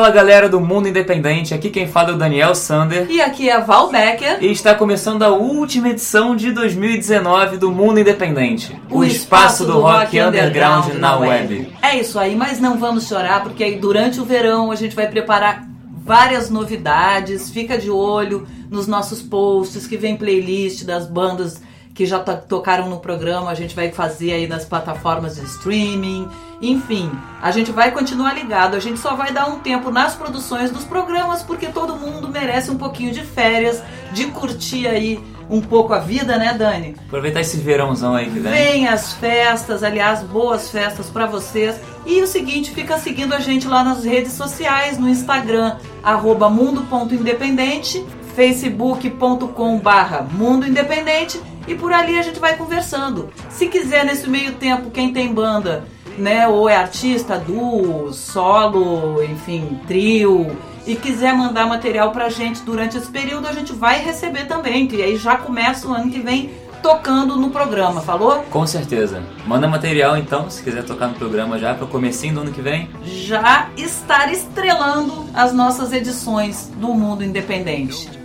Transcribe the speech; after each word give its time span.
Fala 0.00 0.12
galera 0.12 0.48
do 0.48 0.58
Mundo 0.58 0.88
Independente, 0.88 1.52
aqui 1.52 1.68
quem 1.68 1.86
fala 1.86 2.12
é 2.12 2.14
o 2.14 2.16
Daniel 2.16 2.54
Sander. 2.54 3.06
E 3.10 3.20
aqui 3.20 3.50
é 3.50 3.56
a 3.56 3.60
Val 3.60 3.90
Becker. 3.90 4.38
E 4.40 4.50
está 4.50 4.74
começando 4.74 5.22
a 5.22 5.28
última 5.28 5.90
edição 5.90 6.34
de 6.34 6.52
2019 6.52 7.58
do 7.58 7.70
Mundo 7.70 8.00
Independente, 8.00 8.74
O 8.88 9.04
espaço 9.04 9.66
do 9.66 9.78
rock 9.78 10.18
underground 10.18 10.94
na 10.94 11.18
web. 11.18 11.70
É 11.82 11.98
isso 11.98 12.18
aí, 12.18 12.34
mas 12.34 12.58
não 12.58 12.78
vamos 12.78 13.08
chorar, 13.08 13.42
porque 13.42 13.62
aí 13.62 13.76
durante 13.76 14.18
o 14.18 14.24
verão 14.24 14.70
a 14.70 14.74
gente 14.74 14.96
vai 14.96 15.06
preparar 15.06 15.68
várias 16.02 16.48
novidades. 16.48 17.50
Fica 17.50 17.76
de 17.76 17.90
olho 17.90 18.46
nos 18.70 18.86
nossos 18.86 19.20
posts, 19.20 19.86
que 19.86 19.98
vem 19.98 20.16
playlist 20.16 20.82
das 20.84 21.06
bandas 21.06 21.60
que 22.00 22.06
já 22.06 22.18
to- 22.18 22.40
tocaram 22.48 22.88
no 22.88 22.98
programa, 22.98 23.50
a 23.50 23.54
gente 23.54 23.76
vai 23.76 23.92
fazer 23.92 24.32
aí 24.32 24.46
nas 24.46 24.64
plataformas 24.64 25.34
de 25.36 25.44
streaming. 25.44 26.26
Enfim, 26.62 27.12
a 27.42 27.50
gente 27.50 27.70
vai 27.72 27.90
continuar 27.90 28.32
ligado. 28.34 28.74
A 28.74 28.80
gente 28.80 28.98
só 28.98 29.14
vai 29.14 29.32
dar 29.32 29.48
um 29.50 29.58
tempo 29.58 29.90
nas 29.90 30.14
produções 30.14 30.70
dos 30.70 30.82
programas, 30.82 31.42
porque 31.42 31.66
todo 31.66 31.96
mundo 31.96 32.26
merece 32.30 32.70
um 32.70 32.78
pouquinho 32.78 33.12
de 33.12 33.20
férias, 33.20 33.82
de 34.14 34.28
curtir 34.28 34.86
aí 34.86 35.20
um 35.50 35.60
pouco 35.60 35.92
a 35.92 35.98
vida, 35.98 36.38
né, 36.38 36.54
Dani? 36.54 36.96
Aproveitar 37.06 37.40
esse 37.42 37.58
verãozão 37.58 38.14
aí 38.14 38.30
que 38.30 38.38
vem. 38.38 38.50
Vem 38.50 38.88
as 38.88 39.12
festas, 39.12 39.82
aliás, 39.82 40.22
boas 40.22 40.70
festas 40.70 41.10
pra 41.10 41.26
vocês. 41.26 41.76
E 42.06 42.22
o 42.22 42.26
seguinte, 42.26 42.70
fica 42.70 42.96
seguindo 42.96 43.34
a 43.34 43.40
gente 43.40 43.68
lá 43.68 43.84
nas 43.84 44.04
redes 44.04 44.32
sociais, 44.32 44.96
no 44.96 45.06
Instagram, 45.06 45.76
arroba 46.02 46.48
mundo.independente, 46.48 48.02
facebook.com 48.34 49.78
barra 49.80 50.22
mundo 50.22 50.66
independente 50.66 51.38
e 51.66 51.74
por 51.74 51.92
ali 51.92 52.18
a 52.18 52.22
gente 52.22 52.38
vai 52.38 52.56
conversando. 52.56 53.30
Se 53.48 53.66
quiser, 53.66 54.04
nesse 54.04 54.28
meio 54.28 54.54
tempo, 54.54 54.90
quem 54.90 55.12
tem 55.12 55.32
banda, 55.32 55.84
né, 56.18 56.46
ou 56.48 56.68
é 56.68 56.76
artista, 56.76 57.38
duo, 57.38 58.12
solo, 58.12 59.22
enfim, 59.22 59.80
trio, 59.86 60.56
e 60.86 60.96
quiser 60.96 61.34
mandar 61.34 61.66
material 61.66 62.10
pra 62.10 62.28
gente 62.28 62.62
durante 62.62 62.96
esse 62.96 63.10
período, 63.10 63.46
a 63.46 63.52
gente 63.52 63.72
vai 63.72 64.02
receber 64.02 64.46
também, 64.46 64.86
que 64.86 65.00
aí 65.02 65.16
já 65.16 65.36
começa 65.36 65.86
o 65.86 65.92
ano 65.92 66.10
que 66.10 66.20
vem 66.20 66.50
tocando 66.82 67.36
no 67.36 67.50
programa, 67.50 68.00
falou? 68.00 68.42
Com 68.50 68.66
certeza. 68.66 69.22
Manda 69.46 69.68
material 69.68 70.16
então, 70.16 70.48
se 70.50 70.62
quiser 70.62 70.82
tocar 70.82 71.08
no 71.08 71.14
programa 71.14 71.58
já 71.58 71.74
para 71.74 71.84
o 71.84 71.88
comecinho 71.88 72.34
do 72.34 72.40
ano 72.40 72.52
que 72.52 72.62
vem. 72.62 72.88
Já 73.04 73.68
estar 73.76 74.32
estrelando 74.32 75.26
as 75.34 75.52
nossas 75.52 75.92
edições 75.92 76.70
do 76.76 76.88
Mundo 76.94 77.22
Independente. 77.22 78.19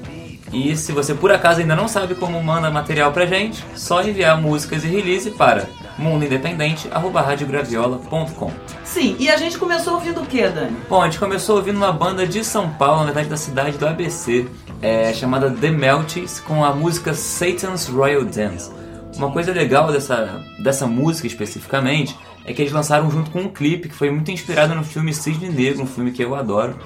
E 0.55 0.75
se 0.77 0.93
você 0.93 1.13
por 1.13 1.33
acaso 1.33 1.59
ainda 1.59 1.75
não 1.75 1.89
sabe 1.89 2.15
como 2.15 2.41
manda 2.41 2.71
material 2.71 3.11
pra 3.11 3.25
gente, 3.25 3.61
só 3.75 4.01
enviar 4.01 4.41
músicas 4.41 4.85
e 4.85 4.87
release 4.87 5.31
para 5.31 5.67
mundoindependente@radiograviola.com. 5.99 8.51
Sim, 8.85 9.17
e 9.19 9.29
a 9.29 9.35
gente 9.35 9.57
começou 9.57 9.95
ouvindo 9.95 10.21
o 10.21 10.25
que, 10.25 10.47
Dani? 10.47 10.77
Bom, 10.89 11.01
a 11.01 11.05
gente 11.05 11.19
começou 11.19 11.57
ouvindo 11.57 11.75
uma 11.75 11.91
banda 11.91 12.25
de 12.25 12.41
São 12.41 12.69
Paulo, 12.69 12.99
na 12.99 13.07
verdade 13.07 13.27
da 13.27 13.35
cidade 13.35 13.77
do 13.77 13.85
ABC, 13.85 14.47
é, 14.81 15.13
chamada 15.13 15.51
The 15.51 15.71
Melties, 15.71 16.39
com 16.39 16.63
a 16.63 16.73
música 16.73 17.13
Satan's 17.13 17.89
Royal 17.89 18.23
Dance. 18.23 18.71
Uma 19.17 19.29
coisa 19.31 19.51
legal 19.51 19.91
dessa, 19.91 20.41
dessa 20.57 20.87
música 20.87 21.27
especificamente 21.27 22.17
é 22.45 22.53
que 22.53 22.61
eles 22.61 22.71
lançaram 22.71 23.11
junto 23.11 23.29
com 23.29 23.41
um 23.41 23.49
clipe 23.49 23.89
que 23.89 23.95
foi 23.95 24.09
muito 24.09 24.31
inspirado 24.31 24.73
no 24.73 24.85
filme 24.85 25.13
Cisne 25.13 25.49
Negro, 25.49 25.83
um 25.83 25.87
filme 25.87 26.13
que 26.13 26.23
eu 26.23 26.33
adoro, 26.33 26.79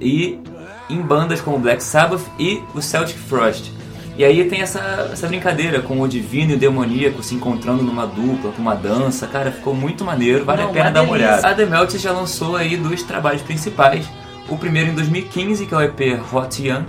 e 0.00 0.40
em 0.92 1.00
bandas 1.00 1.40
como 1.40 1.58
Black 1.58 1.82
Sabbath 1.82 2.22
e 2.38 2.62
o 2.74 2.80
Celtic 2.80 3.16
Frost. 3.16 3.70
E 4.16 4.24
aí 4.24 4.44
tem 4.44 4.60
essa, 4.60 5.08
essa 5.12 5.26
brincadeira 5.26 5.80
com 5.80 5.98
o 6.00 6.06
divino 6.06 6.52
e 6.52 6.54
o 6.54 6.58
demoníaco 6.58 7.22
se 7.22 7.34
encontrando 7.34 7.82
numa 7.82 8.06
dupla, 8.06 8.52
com 8.52 8.60
uma 8.60 8.74
dança. 8.74 9.26
Cara, 9.26 9.50
ficou 9.50 9.74
muito 9.74 10.04
maneiro, 10.04 10.44
vale 10.44 10.62
Não, 10.62 10.70
a 10.70 10.72
pena 10.72 10.90
dar 10.90 11.02
uma 11.02 11.12
olhada. 11.12 11.48
A 11.48 11.54
The 11.54 11.64
Melt 11.64 11.96
já 11.96 12.12
lançou 12.12 12.56
aí 12.56 12.76
dois 12.76 13.02
trabalhos 13.02 13.40
principais. 13.40 14.06
O 14.48 14.58
primeiro 14.58 14.90
em 14.90 14.94
2015, 14.94 15.64
que 15.64 15.72
é 15.72 15.76
o 15.76 15.80
EP 15.80 16.20
Hot 16.32 16.62
Young. 16.62 16.84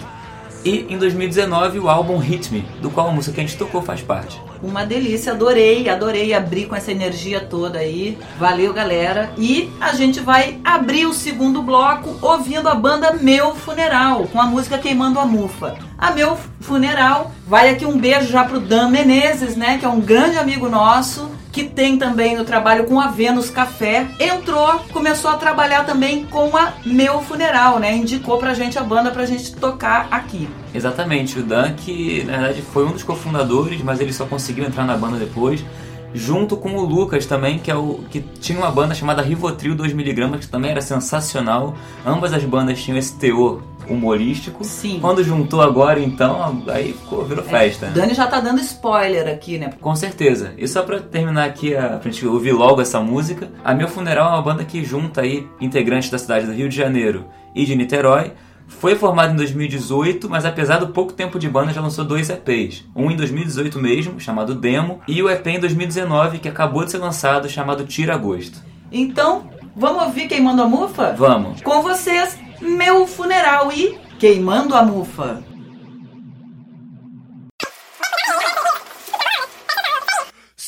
E 0.64 0.86
em 0.90 0.98
2019 0.98 1.80
o 1.80 1.90
álbum 1.90 2.18
Hit 2.18 2.54
Me, 2.54 2.62
do 2.82 2.92
qual 2.92 3.10
a 3.10 3.12
música 3.12 3.34
que 3.34 3.42
a 3.42 3.44
gente 3.44 3.58
tocou 3.58 3.82
faz 3.82 4.02
parte. 4.02 4.40
Uma 4.62 4.86
delícia, 4.86 5.34
adorei, 5.34 5.90
adorei 5.90 6.36
abrir 6.36 6.68
com 6.68 6.76
essa 6.76 6.92
energia 6.92 7.40
toda 7.40 7.80
aí. 7.80 8.16
Valeu, 8.38 8.72
galera. 8.72 9.32
E 9.38 9.72
a 9.82 9.94
gente 9.94 10.20
vai 10.20 10.60
abrir 10.64 11.08
o 11.08 11.14
segundo 11.14 11.64
bloco 11.64 12.16
ouvindo 12.22 12.70
a 12.70 12.76
banda 12.76 13.14
Meu 13.14 13.56
Funeral, 13.56 14.28
com 14.28 14.40
a 14.40 14.46
música 14.46 14.78
Queimando 14.78 15.20
a 15.20 15.26
Mufa. 15.26 15.78
A 15.98 16.12
Meu 16.12 16.38
Funeral, 16.60 17.32
vai 17.48 17.70
aqui 17.70 17.86
um 17.86 17.98
beijo 17.98 18.28
já 18.28 18.44
pro 18.44 18.60
Dan 18.60 18.90
Menezes, 18.90 19.56
né, 19.56 19.80
que 19.80 19.86
é 19.86 19.90
um 19.90 20.00
grande 20.00 20.38
amigo 20.38 20.70
nosso, 20.70 21.31
que 21.52 21.66
tem 21.66 21.98
também 21.98 22.36
no 22.36 22.46
trabalho 22.46 22.86
com 22.86 23.00
a 23.00 23.08
Vênus 23.08 23.50
Café. 23.50 24.08
Entrou, 24.20 24.80
começou 24.92 25.30
a 25.30 25.38
trabalhar 25.38 25.86
também 25.86 26.26
com 26.26 26.56
a 26.56 26.74
Meu 26.86 27.22
Funeral, 27.22 27.80
né? 27.80 27.96
Indicou 27.96 28.38
pra 28.38 28.54
gente 28.54 28.80
a 28.80 28.84
banda 28.84 29.12
pra 29.12 29.26
gente 29.26 29.56
tocar 29.56 30.08
aqui. 30.10 30.50
Exatamente, 30.74 31.40
o 31.40 31.44
Dan 31.44 31.74
que 31.74 32.24
na 32.24 32.38
verdade 32.38 32.62
foi 32.62 32.86
um 32.86 32.92
dos 32.92 33.04
cofundadores, 33.04 33.82
mas 33.82 34.00
ele 34.00 34.14
só 34.14 34.26
conseguiu 34.26 34.64
entrar 34.64 34.86
na 34.86 34.96
banda 34.96 35.18
depois, 35.18 35.64
junto 36.14 36.58
com 36.58 36.76
o 36.76 36.86
Lucas 36.86 37.26
também, 37.26 37.60
que 37.60 37.70
é 37.72 37.76
o 37.76 38.00
que 38.10 38.20
tinha 38.40 38.58
uma 38.58 38.72
banda 38.72 38.94
chamada 38.94 39.22
Rivotril 39.22 39.76
2mg, 39.76 40.40
que 40.40 40.48
também 40.48 40.72
era 40.72 40.82
sensacional. 40.82 41.76
Ambas 42.06 42.34
as 42.34 42.44
bandas 42.44 42.82
tinham 42.82 42.98
esse 42.98 43.16
teor 43.18 43.62
humorístico. 43.88 44.64
Sim. 44.64 45.00
Quando 45.00 45.24
juntou 45.24 45.62
agora 45.62 46.00
então, 46.00 46.64
aí 46.68 46.94
ficou, 46.94 47.26
virou 47.26 47.44
festa. 47.44 47.88
né? 47.88 47.94
Dani 47.94 48.14
já 48.14 48.28
tá 48.28 48.40
dando 48.40 48.62
spoiler 48.62 49.28
aqui, 49.28 49.58
né? 49.58 49.74
Com 49.82 49.96
certeza. 49.96 50.54
E 50.58 50.68
só 50.68 50.84
pra 50.84 51.00
terminar 51.00 51.46
aqui, 51.46 51.76
a, 51.76 51.98
pra 51.98 52.12
gente 52.12 52.26
ouvir 52.26 52.52
logo 52.54 52.82
essa 52.82 53.00
música, 53.00 53.50
a 53.64 53.74
Meu 53.74 53.88
Funeral 53.88 54.32
é 54.32 54.34
uma 54.36 54.42
banda 54.42 54.64
que 54.64 54.84
junta 54.84 55.22
aí 55.22 55.48
integrantes 55.60 56.10
da 56.10 56.18
cidade 56.18 56.46
do 56.46 56.54
Rio 56.54 56.70
de 56.70 56.76
Janeiro 56.76 57.26
e 57.56 57.66
de 57.66 57.76
Niterói. 57.76 58.32
Foi 58.80 58.96
formada 58.96 59.32
em 59.32 59.36
2018, 59.36 60.30
mas 60.30 60.44
apesar 60.46 60.80
do 60.80 60.88
pouco 60.88 61.14
tempo 61.14 61.38
de 61.38 61.48
banda 61.48 61.74
já 61.74 61.82
lançou 61.82 62.04
dois 62.04 62.30
EPs. 62.30 62.84
Um 62.96 63.12
em 63.12 63.16
2018 63.16 63.78
mesmo, 63.80 64.20
chamado 64.20 64.56
Demo, 64.56 65.02
e 65.08 65.22
o 65.22 65.30
EP 65.30 65.46
em 65.48 65.60
2019, 65.60 66.40
que 66.40 66.50
acabou 66.50 66.84
de 66.84 66.92
ser 66.92 66.98
lançado, 66.98 67.48
chamado 67.48 67.86
Tira 67.86 68.18
Gosto. 68.18 68.60
Então, 68.92 69.50
vamos 69.76 70.04
ouvir 70.04 70.28
Queimando 70.28 70.64
a 70.64 70.68
Mufa? 70.68 71.14
Vamos! 71.18 71.62
Com 71.62 71.82
vocês, 71.84 72.40
Meu 72.60 73.06
Funeral 73.06 73.72
e 73.72 74.00
Queimando 74.18 74.76
a 74.76 74.84
Mufa. 74.84 75.44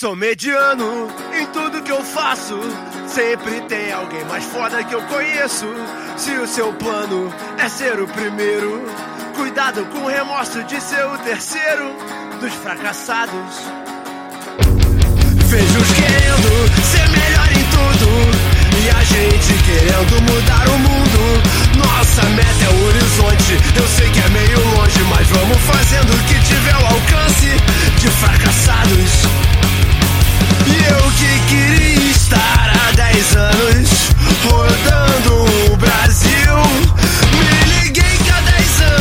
Sou 0.03 0.17
mediano 0.17 1.07
em 1.33 1.45
tudo 1.45 1.81
que 1.81 1.91
eu 1.91 2.03
faço. 2.03 2.59
Sempre 3.07 3.61
tem 3.61 3.94
alguém 3.94 4.25
mais 4.25 4.44
foda 4.44 4.83
que 4.83 4.94
eu 4.94 5.01
conheço. 5.03 5.65
Se 6.17 6.31
o 6.31 6.45
seu 6.45 6.73
plano 6.73 7.31
é 7.63 7.69
ser 7.69 7.98
o 7.98 8.06
primeiro, 8.06 8.83
cuidado 9.38 9.86
com 9.86 10.00
o 10.00 10.07
remorso 10.10 10.62
de 10.65 10.81
ser 10.81 11.06
o 11.06 11.18
terceiro 11.19 11.95
dos 12.42 12.54
fracassados. 12.56 13.56
Vejo 15.48 15.80
os 15.80 15.92
querendo 15.94 16.51
ser 16.92 17.07
melhor 17.07 17.48
em 17.54 17.63
tudo. 17.71 18.10
E 18.83 18.89
a 18.89 19.04
gente 19.06 19.54
querendo 19.63 20.21
mudar 20.24 20.68
o 20.68 20.77
mundo. 20.77 21.42
Nossa 21.77 22.24
meta 22.31 22.65
é 22.65 22.69
o 22.69 22.86
horizonte. 22.86 23.57
Eu 23.77 23.88
sei 23.88 24.10
que 24.10 24.19
é 24.19 24.30
meio 24.30 24.60
longe, 24.75 25.00
mas 25.10 25.25
vamos 25.30 25.57
fazendo 25.62 26.13
o 26.13 26.24
que 26.25 26.39
tiver 26.44 26.75
o 26.75 26.86
alcance 26.86 27.50
de 27.98 28.07
fracassados. 28.10 29.24
E 30.68 30.83
eu 30.92 31.12
que 31.12 31.39
queria 31.48 32.12
estar 32.12 32.74
há 32.75 32.92
10 32.92 33.36
anos 33.38 33.89
rodando 34.44 35.71
o 35.71 35.77
Brasil. 35.77 37.02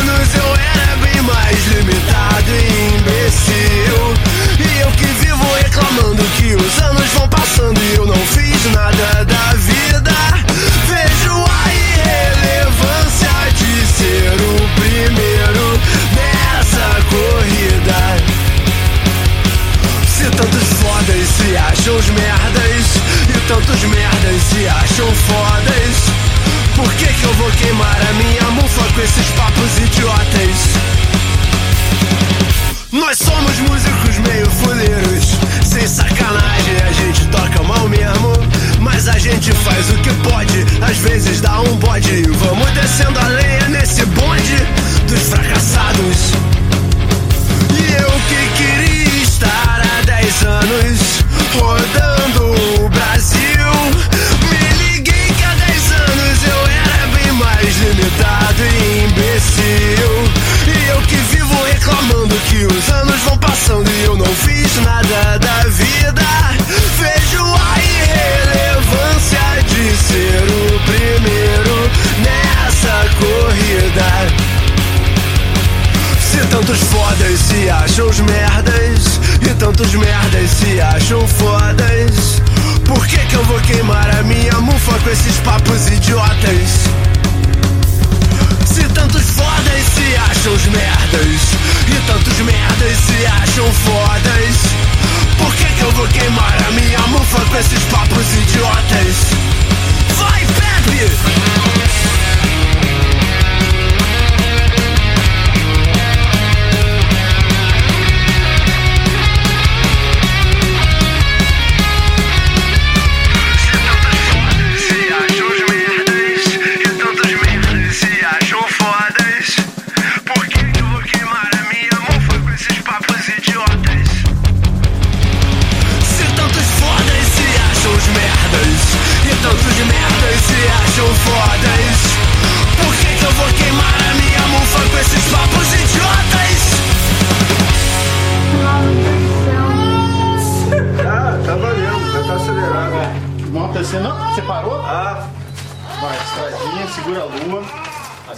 Anos 0.03 0.35
eu 0.35 0.55
era 0.57 0.97
bem 0.97 1.23
mais 1.23 1.67
limitado 1.67 2.51
e 2.51 2.97
imbecil. 2.97 4.15
E 4.59 4.81
eu 4.81 4.91
que 4.93 5.07
vivo 5.07 5.45
reclamando 5.63 6.23
que 6.37 6.55
os 6.55 6.79
anos 6.83 7.07
vão 7.15 7.29
passando 7.29 7.81
e 7.81 7.95
eu 7.95 8.07
não 8.07 8.27
fiz 8.27 8.65
nada 8.73 9.25
da 9.25 9.55
vida. 9.55 10.13
Vejo 10.89 11.35
a 11.35 11.73
irrelevância 11.73 13.31
de 13.55 13.87
ser 13.87 14.35
o 14.41 14.81
primeiro 14.81 15.81
nessa 16.17 16.87
corrida. 17.11 18.01
Se 20.07 20.25
tantos 20.31 20.69
fodas 20.81 21.29
se 21.37 21.57
acham 21.57 21.97
os 21.97 22.07
merdas 22.11 22.87
E 23.29 23.41
tantos 23.49 23.83
merdas 23.83 24.43
se 24.43 24.69
acham 24.69 25.13
fodas 25.27 26.22
Por 26.77 26.93
que 26.95 27.07
que 27.07 27.25
eu 27.25 27.35
vou 27.35 27.51
queimar 27.53 27.97
a 28.09 28.13
minha 28.15 28.51
mufa 28.51 28.93
com 28.95 29.01
esses 29.01 29.27
papos 29.31 29.79
idiotas? 29.79 31.03
Nós 32.91 33.19
somos 33.19 33.59
músicos 33.61 34.19
meio 34.29 34.51
fuleiros. 34.51 35.39
Sem 35.65 35.87
sacanagem 35.87 36.77
a 36.89 36.93
gente 36.93 37.27
toca 37.29 37.63
mal 37.63 37.89
mesmo. 37.89 38.33
Mas 38.81 39.09
a 39.09 39.19
gente 39.19 39.53
faz 39.53 39.91
o 39.91 39.99
que 39.99 40.13
pode. 40.29 40.67
Às 40.83 40.99
vezes 40.99 41.41
dá 41.41 41.61
um 41.61 41.77
bode. 41.77 42.11
E 42.11 42.23
vamos 42.23 42.71
descendo 42.73 43.19
a 43.19 43.29
lenha 43.29 43.69
nesse 43.69 44.05
bonde 44.07 44.62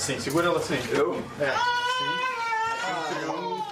Assim, 0.04 0.20
segura 0.20 0.48
ela 0.48 0.58
assim. 0.58 0.74
Eu? 0.90 1.14
É. 1.40 1.48
Assim. 1.48 1.64
Um 3.30 3.62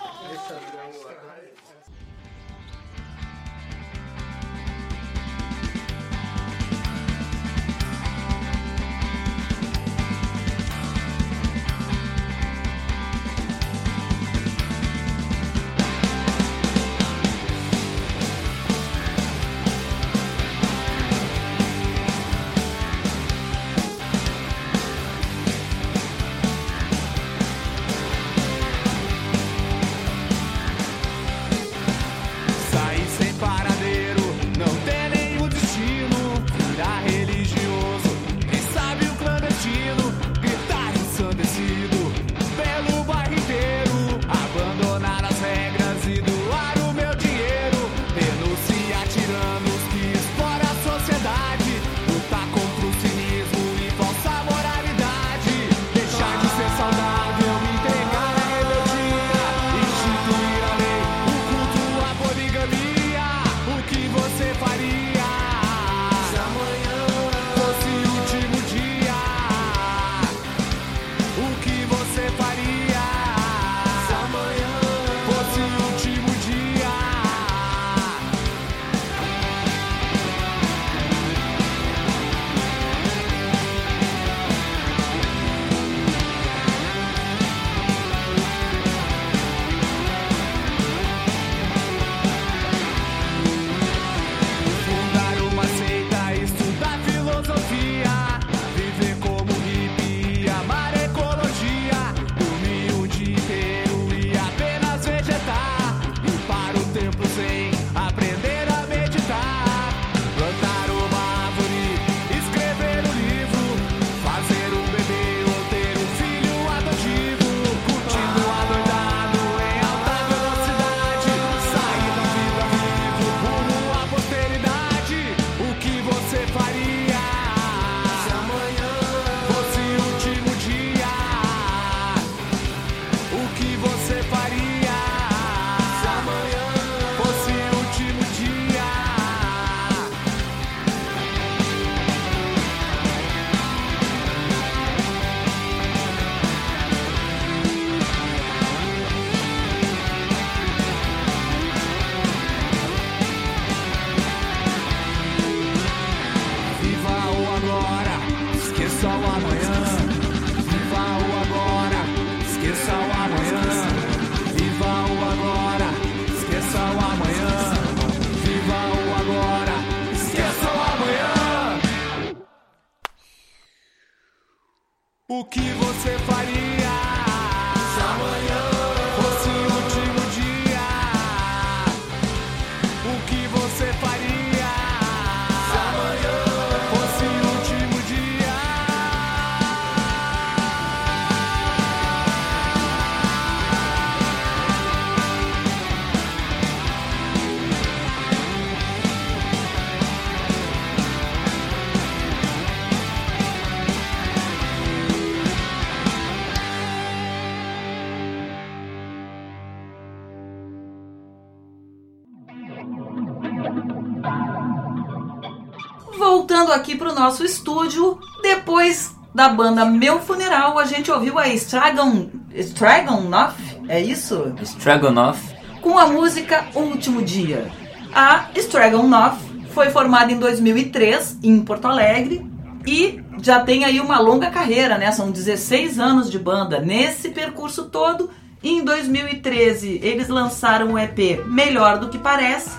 nosso 217.22 217.44
estúdio, 217.44 218.18
depois 218.42 219.14
da 219.32 219.48
banda 219.48 219.84
Meu 219.84 220.20
Funeral, 220.20 220.76
a 220.76 220.84
gente 220.84 221.08
ouviu 221.08 221.38
a 221.38 221.46
Stragon, 221.50 222.26
Stragonoff, 222.52 223.54
é 223.88 224.00
isso? 224.00 224.52
Stroganoff. 224.60 225.40
Com 225.80 225.96
a 225.96 226.08
música 226.08 226.66
Último 226.74 227.22
Dia. 227.22 227.70
A 228.12 228.48
Stragonoff 228.56 229.38
foi 229.70 229.90
formada 229.90 230.32
em 230.32 230.36
2003 230.36 231.38
em 231.44 231.60
Porto 231.60 231.86
Alegre 231.86 232.44
e 232.84 233.22
já 233.40 233.60
tem 233.60 233.84
aí 233.84 234.00
uma 234.00 234.18
longa 234.18 234.50
carreira, 234.50 234.98
né? 234.98 235.12
São 235.12 235.30
16 235.30 236.00
anos 236.00 236.28
de 236.28 236.40
banda. 236.40 236.80
Nesse 236.80 237.30
percurso 237.30 237.84
todo, 237.84 238.30
em 238.64 238.84
2013 238.84 240.00
eles 240.02 240.26
lançaram 240.26 240.94
o 240.94 240.98
EP 240.98 241.46
Melhor 241.46 242.00
do 242.00 242.08
que 242.08 242.18
Parece. 242.18 242.70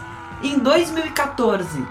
Em 0.44 0.60
2014 0.60 1.82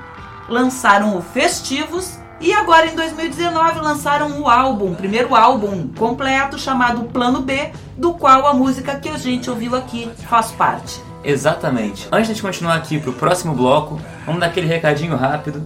lançaram 0.50 1.16
o 1.16 1.22
Festivos 1.22 2.20
e 2.42 2.52
agora 2.52 2.86
em 2.86 2.96
2019 2.96 3.80
lançaram 3.80 4.40
o 4.40 4.48
álbum, 4.48 4.92
o 4.92 4.96
primeiro 4.96 5.34
álbum 5.34 5.88
completo 5.96 6.58
chamado 6.58 7.04
Plano 7.04 7.40
B, 7.40 7.70
do 7.96 8.12
qual 8.14 8.46
a 8.46 8.52
música 8.52 8.96
que 8.96 9.08
a 9.08 9.16
gente 9.16 9.48
ouviu 9.48 9.76
aqui 9.76 10.10
faz 10.28 10.50
parte. 10.50 11.00
Exatamente. 11.24 12.08
Antes 12.10 12.34
de 12.34 12.42
continuar 12.42 12.74
aqui 12.74 12.98
pro 12.98 13.12
próximo 13.12 13.54
bloco, 13.54 14.00
vamos 14.26 14.40
dar 14.40 14.48
aquele 14.48 14.66
recadinho 14.66 15.14
rápido. 15.16 15.62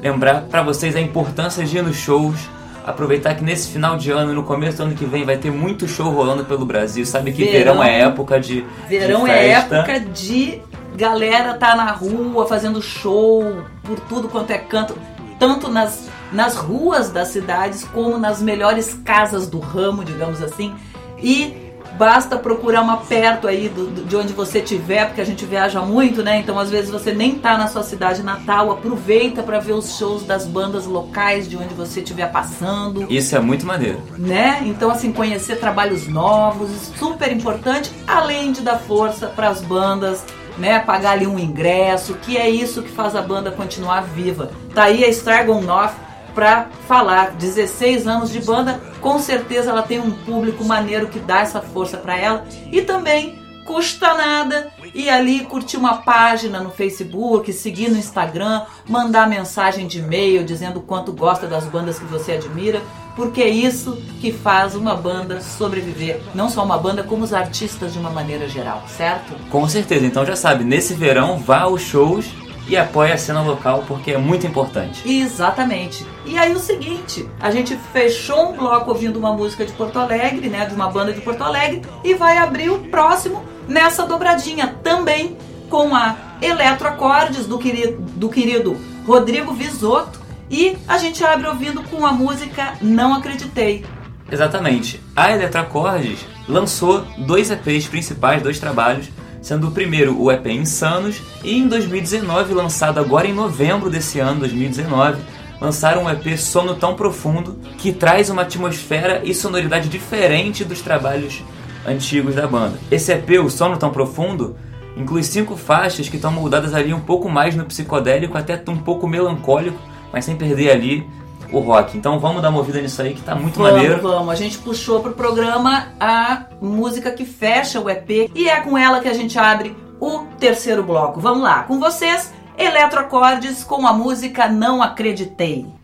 Lembrar 0.00 0.42
pra 0.42 0.62
vocês 0.62 0.94
a 0.94 1.00
importância 1.00 1.64
de 1.64 1.76
ir 1.76 1.82
nos 1.82 1.96
shows. 1.96 2.38
Aproveitar 2.86 3.34
que 3.34 3.44
nesse 3.44 3.68
final 3.68 3.96
de 3.96 4.10
ano, 4.10 4.32
no 4.32 4.44
começo 4.44 4.78
do 4.78 4.84
ano 4.84 4.94
que 4.94 5.04
vem, 5.04 5.24
vai 5.24 5.36
ter 5.36 5.50
muito 5.50 5.86
show 5.86 6.10
rolando 6.10 6.44
pelo 6.44 6.64
Brasil. 6.64 7.04
Sabe 7.04 7.32
que 7.32 7.44
verão, 7.44 7.78
Verão. 7.78 7.82
é 7.82 8.00
época 8.00 8.40
de, 8.40 8.64
Verão 8.88 9.24
de 9.24 9.30
é 9.30 9.48
época 9.48 10.00
de 10.00 10.62
galera 10.96 11.54
tá 11.54 11.74
na 11.76 11.90
rua 11.92 12.46
fazendo 12.46 12.80
show 12.80 13.64
por 13.82 13.98
tudo 14.00 14.28
quanto 14.28 14.50
é 14.50 14.58
canto, 14.58 14.96
tanto 15.38 15.68
nas, 15.68 16.08
nas 16.32 16.56
ruas 16.56 17.10
das 17.10 17.28
cidades 17.28 17.84
como 17.84 18.18
nas 18.18 18.40
melhores 18.40 18.94
casas 19.04 19.46
do 19.48 19.58
ramo, 19.58 20.04
digamos 20.04 20.42
assim. 20.42 20.74
E 21.18 21.68
Basta 21.98 22.38
procurar 22.38 22.80
uma 22.80 22.98
perto 22.98 23.46
aí 23.46 23.68
do- 23.68 23.88
do- 23.88 24.04
de 24.06 24.16
onde 24.16 24.32
você 24.32 24.60
estiver, 24.60 25.06
porque 25.06 25.20
a 25.20 25.24
gente 25.26 25.44
viaja 25.44 25.82
muito, 25.82 26.22
né? 26.22 26.38
Então 26.38 26.58
às 26.58 26.70
vezes 26.70 26.88
você 26.88 27.12
nem 27.12 27.34
tá 27.34 27.58
na 27.58 27.66
sua 27.66 27.82
cidade 27.82 28.22
natal, 28.22 28.70
aproveita 28.70 29.42
para 29.42 29.58
ver 29.58 29.72
os 29.72 29.98
shows 29.98 30.22
das 30.24 30.46
bandas 30.46 30.86
locais 30.86 31.46
de 31.46 31.58
onde 31.58 31.74
você 31.74 32.00
estiver 32.00 32.30
passando 32.32 33.06
Isso 33.12 33.36
é 33.36 33.40
muito 33.40 33.66
maneiro. 33.66 34.00
né? 34.16 34.62
Então, 34.64 34.90
assim, 34.90 35.12
conhecer 35.12 35.56
trabalhos 35.56 36.08
novos, 36.08 36.70
super 36.96 37.30
importante, 37.30 37.90
além 38.06 38.52
de 38.52 38.62
dar 38.62 38.78
força 38.78 39.26
para 39.26 39.48
as 39.48 39.60
bandas, 39.60 40.24
né? 40.56 40.78
Pagar 40.78 41.10
ali 41.12 41.26
um 41.26 41.38
ingresso, 41.38 42.14
que 42.14 42.34
é 42.38 42.48
isso 42.48 42.82
que 42.82 42.90
faz 42.90 43.14
a 43.14 43.20
banda 43.20 43.50
continuar 43.50 44.02
viva. 44.04 44.50
Tá 44.74 44.84
aí 44.84 45.04
a 45.04 45.08
Stargon 45.08 45.60
North 45.60 45.92
para 46.40 46.70
falar, 46.88 47.32
16 47.32 48.06
anos 48.06 48.30
de 48.30 48.40
banda, 48.40 48.80
com 49.02 49.18
certeza 49.18 49.68
ela 49.68 49.82
tem 49.82 50.00
um 50.00 50.10
público 50.10 50.64
maneiro 50.64 51.08
que 51.08 51.18
dá 51.18 51.40
essa 51.40 51.60
força 51.60 51.98
para 51.98 52.16
ela. 52.16 52.46
E 52.72 52.80
também 52.80 53.38
custa 53.66 54.14
nada 54.14 54.70
ir 54.94 55.10
ali 55.10 55.40
curtir 55.40 55.76
uma 55.76 55.98
página 55.98 56.60
no 56.60 56.70
Facebook, 56.70 57.52
seguir 57.52 57.90
no 57.90 57.98
Instagram, 57.98 58.62
mandar 58.88 59.28
mensagem 59.28 59.86
de 59.86 59.98
e-mail 59.98 60.42
dizendo 60.42 60.80
quanto 60.80 61.12
gosta 61.12 61.46
das 61.46 61.66
bandas 61.66 61.98
que 61.98 62.06
você 62.06 62.32
admira, 62.32 62.80
porque 63.14 63.42
é 63.42 63.48
isso 63.50 63.98
que 64.18 64.32
faz 64.32 64.74
uma 64.74 64.94
banda 64.94 65.42
sobreviver, 65.42 66.22
não 66.34 66.48
só 66.48 66.64
uma 66.64 66.78
banda, 66.78 67.02
como 67.02 67.22
os 67.22 67.34
artistas 67.34 67.92
de 67.92 67.98
uma 67.98 68.08
maneira 68.08 68.48
geral, 68.48 68.82
certo? 68.88 69.34
Com 69.50 69.68
certeza, 69.68 70.06
então 70.06 70.24
já 70.24 70.34
sabe, 70.34 70.64
nesse 70.64 70.94
verão 70.94 71.36
vá 71.36 71.60
aos 71.60 71.82
shows 71.82 72.24
e 72.70 72.76
apoie 72.76 73.10
a 73.10 73.18
cena 73.18 73.42
local 73.42 73.84
porque 73.86 74.12
é 74.12 74.18
muito 74.18 74.46
importante. 74.46 75.02
Exatamente. 75.04 76.06
E 76.24 76.38
aí 76.38 76.52
o 76.54 76.58
seguinte, 76.60 77.28
a 77.40 77.50
gente 77.50 77.76
fechou 77.92 78.50
um 78.50 78.56
bloco 78.56 78.90
ouvindo 78.90 79.18
uma 79.18 79.32
música 79.32 79.66
de 79.66 79.72
Porto 79.72 79.98
Alegre, 79.98 80.48
né, 80.48 80.64
de 80.66 80.74
uma 80.74 80.88
banda 80.88 81.12
de 81.12 81.20
Porto 81.20 81.42
Alegre, 81.42 81.82
e 82.04 82.14
vai 82.14 82.38
abrir 82.38 82.70
o 82.70 82.78
próximo 82.78 83.44
nessa 83.66 84.06
dobradinha 84.06 84.68
também 84.84 85.36
com 85.68 85.96
a 85.96 86.14
Eletroacordes 86.40 87.44
do 87.44 87.58
querido, 87.58 88.00
do 88.14 88.28
querido 88.28 88.76
Rodrigo 89.04 89.52
Visotto, 89.52 90.20
e 90.48 90.78
a 90.86 90.96
gente 90.96 91.24
abre 91.24 91.48
ouvindo 91.48 91.82
com 91.82 92.06
a 92.06 92.12
música 92.12 92.74
Não 92.80 93.14
Acreditei. 93.14 93.84
Exatamente. 94.30 95.00
A 95.16 95.32
Eletroacordes 95.32 96.24
lançou 96.48 97.04
dois 97.18 97.50
EPs 97.50 97.88
principais, 97.88 98.40
dois 98.42 98.60
trabalhos, 98.60 99.08
sendo 99.40 99.68
o 99.68 99.70
primeiro 99.70 100.20
o 100.20 100.30
EP 100.30 100.46
Insanos 100.46 101.22
e 101.42 101.56
em 101.56 101.66
2019, 101.66 102.54
lançado 102.54 103.00
agora 103.00 103.26
em 103.26 103.32
novembro 103.32 103.90
desse 103.90 104.18
ano, 104.18 104.40
2019, 104.40 105.20
lançaram 105.60 106.04
um 106.04 106.10
EP 106.10 106.36
Sono 106.38 106.74
Tão 106.74 106.94
Profundo 106.94 107.58
que 107.78 107.92
traz 107.92 108.30
uma 108.30 108.42
atmosfera 108.42 109.22
e 109.24 109.34
sonoridade 109.34 109.88
diferente 109.88 110.64
dos 110.64 110.80
trabalhos 110.80 111.42
antigos 111.86 112.34
da 112.34 112.46
banda. 112.46 112.78
Esse 112.90 113.12
EP, 113.12 113.42
o 113.42 113.50
Sono 113.50 113.76
Tão 113.76 113.90
Profundo, 113.90 114.56
inclui 114.96 115.22
cinco 115.22 115.56
faixas 115.56 116.08
que 116.08 116.16
estão 116.16 116.32
moldadas 116.32 116.74
ali 116.74 116.92
um 116.92 117.00
pouco 117.00 117.28
mais 117.28 117.54
no 117.54 117.64
psicodélico, 117.64 118.36
até 118.36 118.60
um 118.68 118.78
pouco 118.78 119.06
melancólico, 119.06 119.78
mas 120.12 120.24
sem 120.24 120.36
perder 120.36 120.70
ali 120.70 121.06
o 121.52 121.60
rock. 121.60 121.96
Então 121.96 122.18
vamos 122.18 122.42
dar 122.42 122.50
uma 122.50 122.58
ouvida 122.58 122.80
nisso 122.80 123.00
aí 123.02 123.14
que 123.14 123.22
tá 123.22 123.34
muito 123.34 123.58
vamos, 123.58 123.72
maneiro. 123.72 124.02
Vamos, 124.02 124.30
a 124.30 124.34
gente 124.34 124.58
puxou 124.58 125.00
pro 125.00 125.12
programa 125.12 125.88
a 125.98 126.44
música 126.60 127.10
que 127.10 127.24
fecha 127.24 127.80
o 127.80 127.88
EP 127.88 128.30
e 128.34 128.48
é 128.48 128.60
com 128.60 128.76
ela 128.76 129.00
que 129.00 129.08
a 129.08 129.14
gente 129.14 129.38
abre 129.38 129.76
o 130.00 130.20
terceiro 130.38 130.82
bloco. 130.82 131.20
Vamos 131.20 131.42
lá, 131.42 131.62
com 131.64 131.78
vocês, 131.78 132.32
Eletroacordes 132.56 133.64
com 133.64 133.86
a 133.86 133.92
música 133.92 134.48
Não 134.48 134.82
Acreditei. 134.82 135.79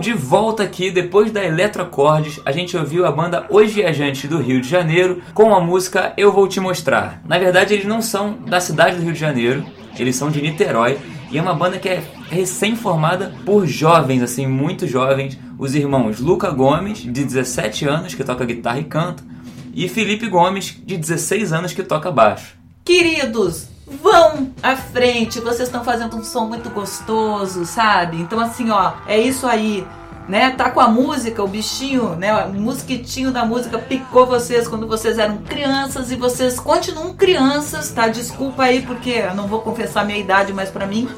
De 0.00 0.12
volta 0.12 0.62
aqui, 0.62 0.92
depois 0.92 1.32
da 1.32 1.44
Eletroacordes, 1.44 2.40
a 2.46 2.52
gente 2.52 2.76
ouviu 2.76 3.04
a 3.04 3.10
banda 3.10 3.46
Os 3.50 3.72
Viajantes 3.72 4.24
é 4.24 4.28
do 4.28 4.38
Rio 4.38 4.60
de 4.60 4.68
Janeiro 4.68 5.20
com 5.34 5.52
a 5.52 5.60
música 5.60 6.12
Eu 6.16 6.32
Vou 6.32 6.46
Te 6.46 6.60
Mostrar. 6.60 7.20
Na 7.26 7.36
verdade, 7.36 7.74
eles 7.74 7.84
não 7.84 8.00
são 8.00 8.38
da 8.46 8.60
cidade 8.60 8.96
do 8.96 9.02
Rio 9.02 9.12
de 9.12 9.18
Janeiro, 9.18 9.64
eles 9.98 10.14
são 10.14 10.30
de 10.30 10.40
Niterói, 10.40 10.98
e 11.32 11.36
é 11.36 11.42
uma 11.42 11.52
banda 11.52 11.78
que 11.78 11.88
é 11.88 12.02
recém-formada 12.30 13.34
por 13.44 13.66
jovens, 13.66 14.22
assim, 14.22 14.46
muito 14.46 14.86
jovens, 14.86 15.36
os 15.58 15.74
irmãos 15.74 16.20
Luca 16.20 16.50
Gomes, 16.50 16.98
de 16.98 17.24
17 17.24 17.86
anos, 17.86 18.14
que 18.14 18.22
toca 18.22 18.44
guitarra 18.44 18.78
e 18.78 18.84
canta, 18.84 19.24
e 19.74 19.88
Felipe 19.88 20.28
Gomes, 20.28 20.80
de 20.86 20.96
16 20.96 21.52
anos, 21.52 21.72
que 21.72 21.82
toca 21.82 22.10
baixo. 22.10 22.56
Queridos, 22.84 23.68
vão 24.02 24.52
à 24.62 24.76
frente, 24.76 25.40
vocês 25.40 25.68
estão 25.68 25.82
fazendo 25.84 26.16
um 26.16 26.24
som 26.24 26.46
muito 26.46 26.70
gostoso, 26.70 27.64
sabe? 27.64 28.20
Então 28.20 28.38
assim, 28.40 28.70
ó, 28.70 28.92
é 29.06 29.18
isso 29.18 29.46
aí. 29.46 29.86
Né, 30.28 30.50
tá 30.50 30.70
com 30.70 30.78
a 30.78 30.88
música, 30.88 31.42
o 31.42 31.48
bichinho, 31.48 32.10
né, 32.10 32.44
o 32.44 32.52
mosquitinho 32.52 33.30
da 33.32 33.46
música 33.46 33.78
picou 33.78 34.26
vocês 34.26 34.68
quando 34.68 34.86
vocês 34.86 35.18
eram 35.18 35.38
crianças 35.38 36.10
e 36.10 36.16
vocês 36.16 36.60
continuam 36.60 37.14
crianças, 37.14 37.90
tá? 37.92 38.08
Desculpa 38.08 38.64
aí 38.64 38.82
porque 38.82 39.08
eu 39.08 39.34
não 39.34 39.46
vou 39.46 39.62
confessar 39.62 40.04
minha 40.04 40.18
idade, 40.18 40.52
mas 40.52 40.68
para 40.68 40.86
mim 40.86 41.08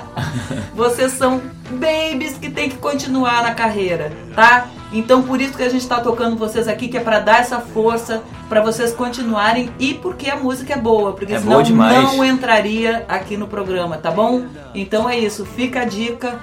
vocês 0.74 1.12
são 1.12 1.42
babies 1.72 2.38
que 2.38 2.48
tem 2.48 2.70
que 2.70 2.78
continuar 2.78 3.42
na 3.42 3.54
carreira, 3.54 4.10
tá? 4.34 4.66
Então 4.92 5.22
por 5.22 5.40
isso 5.40 5.56
que 5.56 5.62
a 5.62 5.68
gente 5.68 5.86
tá 5.86 6.00
tocando 6.00 6.36
vocês 6.36 6.66
aqui, 6.66 6.88
que 6.88 6.96
é 6.96 7.00
pra 7.00 7.20
dar 7.20 7.40
essa 7.40 7.60
força 7.60 8.22
pra 8.48 8.62
vocês 8.62 8.92
continuarem 8.92 9.70
e 9.78 9.94
porque 9.94 10.30
a 10.30 10.36
música 10.36 10.74
é 10.74 10.78
boa, 10.78 11.12
porque 11.12 11.34
É 11.34 11.38
senão 11.38 11.62
não 11.62 12.24
entraria 12.24 13.04
aqui 13.08 13.36
no 13.36 13.46
programa, 13.46 13.98
tá 13.98 14.10
bom? 14.10 14.44
Então 14.74 15.08
é 15.08 15.18
isso, 15.18 15.44
fica 15.44 15.80
a 15.80 15.84
dica, 15.84 16.38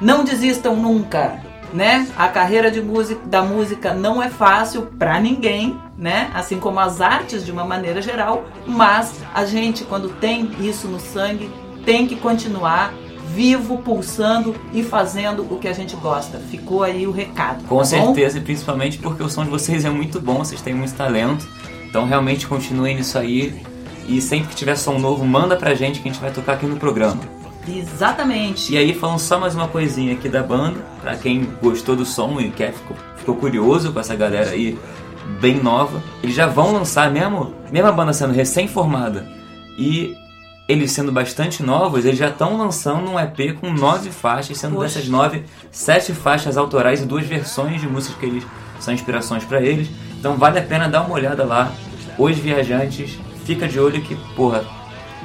não 0.00 0.22
desistam 0.22 0.76
nunca, 0.76 1.40
né? 1.72 2.06
A 2.16 2.28
carreira 2.28 2.70
de 2.70 2.80
música, 2.80 3.20
da 3.26 3.42
música 3.42 3.92
não 3.92 4.22
é 4.22 4.28
fácil 4.28 4.82
pra 4.98 5.18
ninguém, 5.20 5.76
né? 5.96 6.30
Assim 6.34 6.60
como 6.60 6.78
as 6.78 7.00
artes 7.00 7.44
de 7.44 7.50
uma 7.50 7.64
maneira 7.64 8.00
geral, 8.00 8.44
mas 8.66 9.20
a 9.34 9.44
gente 9.44 9.84
quando 9.84 10.08
tem 10.08 10.50
isso 10.60 10.86
no 10.86 11.00
sangue, 11.00 11.50
tem 11.84 12.06
que 12.06 12.14
continuar 12.14 12.94
vivo, 13.38 13.78
pulsando 13.78 14.52
e 14.72 14.82
fazendo 14.82 15.46
o 15.48 15.60
que 15.60 15.68
a 15.68 15.72
gente 15.72 15.94
gosta. 15.94 16.40
Ficou 16.50 16.82
aí 16.82 17.06
o 17.06 17.12
recado. 17.12 17.62
Com 17.68 17.68
tá 17.68 17.74
bom? 17.74 17.84
certeza, 17.84 18.38
e 18.38 18.40
principalmente 18.40 18.98
porque 18.98 19.22
o 19.22 19.28
som 19.28 19.44
de 19.44 19.50
vocês 19.50 19.84
é 19.84 19.90
muito 19.90 20.20
bom, 20.20 20.38
vocês 20.38 20.60
têm 20.60 20.74
muito 20.74 20.92
talento. 20.94 21.48
Então 21.88 22.04
realmente 22.04 22.48
continuem 22.48 22.96
nisso 22.96 23.16
aí. 23.16 23.62
E 24.08 24.20
sempre 24.20 24.48
que 24.48 24.56
tiver 24.56 24.74
som 24.74 24.98
novo, 24.98 25.24
manda 25.24 25.54
pra 25.54 25.72
gente 25.72 26.00
que 26.00 26.08
a 26.08 26.12
gente 26.12 26.20
vai 26.20 26.32
tocar 26.32 26.54
aqui 26.54 26.66
no 26.66 26.78
programa. 26.78 27.20
Exatamente. 27.68 28.74
E 28.74 28.76
aí, 28.76 28.92
falando 28.92 29.20
só 29.20 29.38
mais 29.38 29.54
uma 29.54 29.68
coisinha 29.68 30.14
aqui 30.14 30.28
da 30.28 30.42
banda, 30.42 30.80
pra 31.00 31.14
quem 31.14 31.48
gostou 31.62 31.94
do 31.94 32.04
som 32.04 32.40
e 32.40 32.50
quer, 32.50 32.72
ficou, 32.72 32.96
ficou 33.18 33.36
curioso 33.36 33.92
com 33.92 34.00
essa 34.00 34.16
galera 34.16 34.50
aí 34.50 34.76
bem 35.40 35.62
nova, 35.62 36.02
eles 36.24 36.34
já 36.34 36.48
vão 36.48 36.72
lançar, 36.72 37.08
mesmo, 37.12 37.54
mesmo 37.70 37.88
a 37.88 37.92
banda 37.92 38.12
sendo 38.12 38.32
recém-formada 38.32 39.28
e 39.78 40.16
eles 40.68 40.92
sendo 40.92 41.10
bastante 41.10 41.62
novos, 41.62 42.04
eles 42.04 42.18
já 42.18 42.28
estão 42.28 42.58
lançando 42.58 43.10
um 43.10 43.18
EP 43.18 43.58
com 43.58 43.72
nove 43.72 44.10
faixas, 44.10 44.58
sendo 44.58 44.74
Poxa. 44.74 44.96
dessas 44.96 45.08
nove, 45.08 45.44
sete 45.72 46.12
faixas 46.12 46.58
autorais 46.58 47.00
e 47.00 47.06
duas 47.06 47.26
versões 47.26 47.80
de 47.80 47.88
músicas 47.88 48.18
que 48.18 48.26
eles 48.26 48.46
são 48.78 48.92
inspirações 48.92 49.44
pra 49.44 49.62
eles. 49.62 49.88
Então 50.18 50.36
vale 50.36 50.58
a 50.58 50.62
pena 50.62 50.86
dar 50.86 51.00
uma 51.00 51.14
olhada 51.14 51.42
lá. 51.42 51.72
Os 52.18 52.36
Viajantes, 52.36 53.18
fica 53.46 53.66
de 53.66 53.80
olho 53.80 54.02
que, 54.02 54.14
porra, 54.36 54.64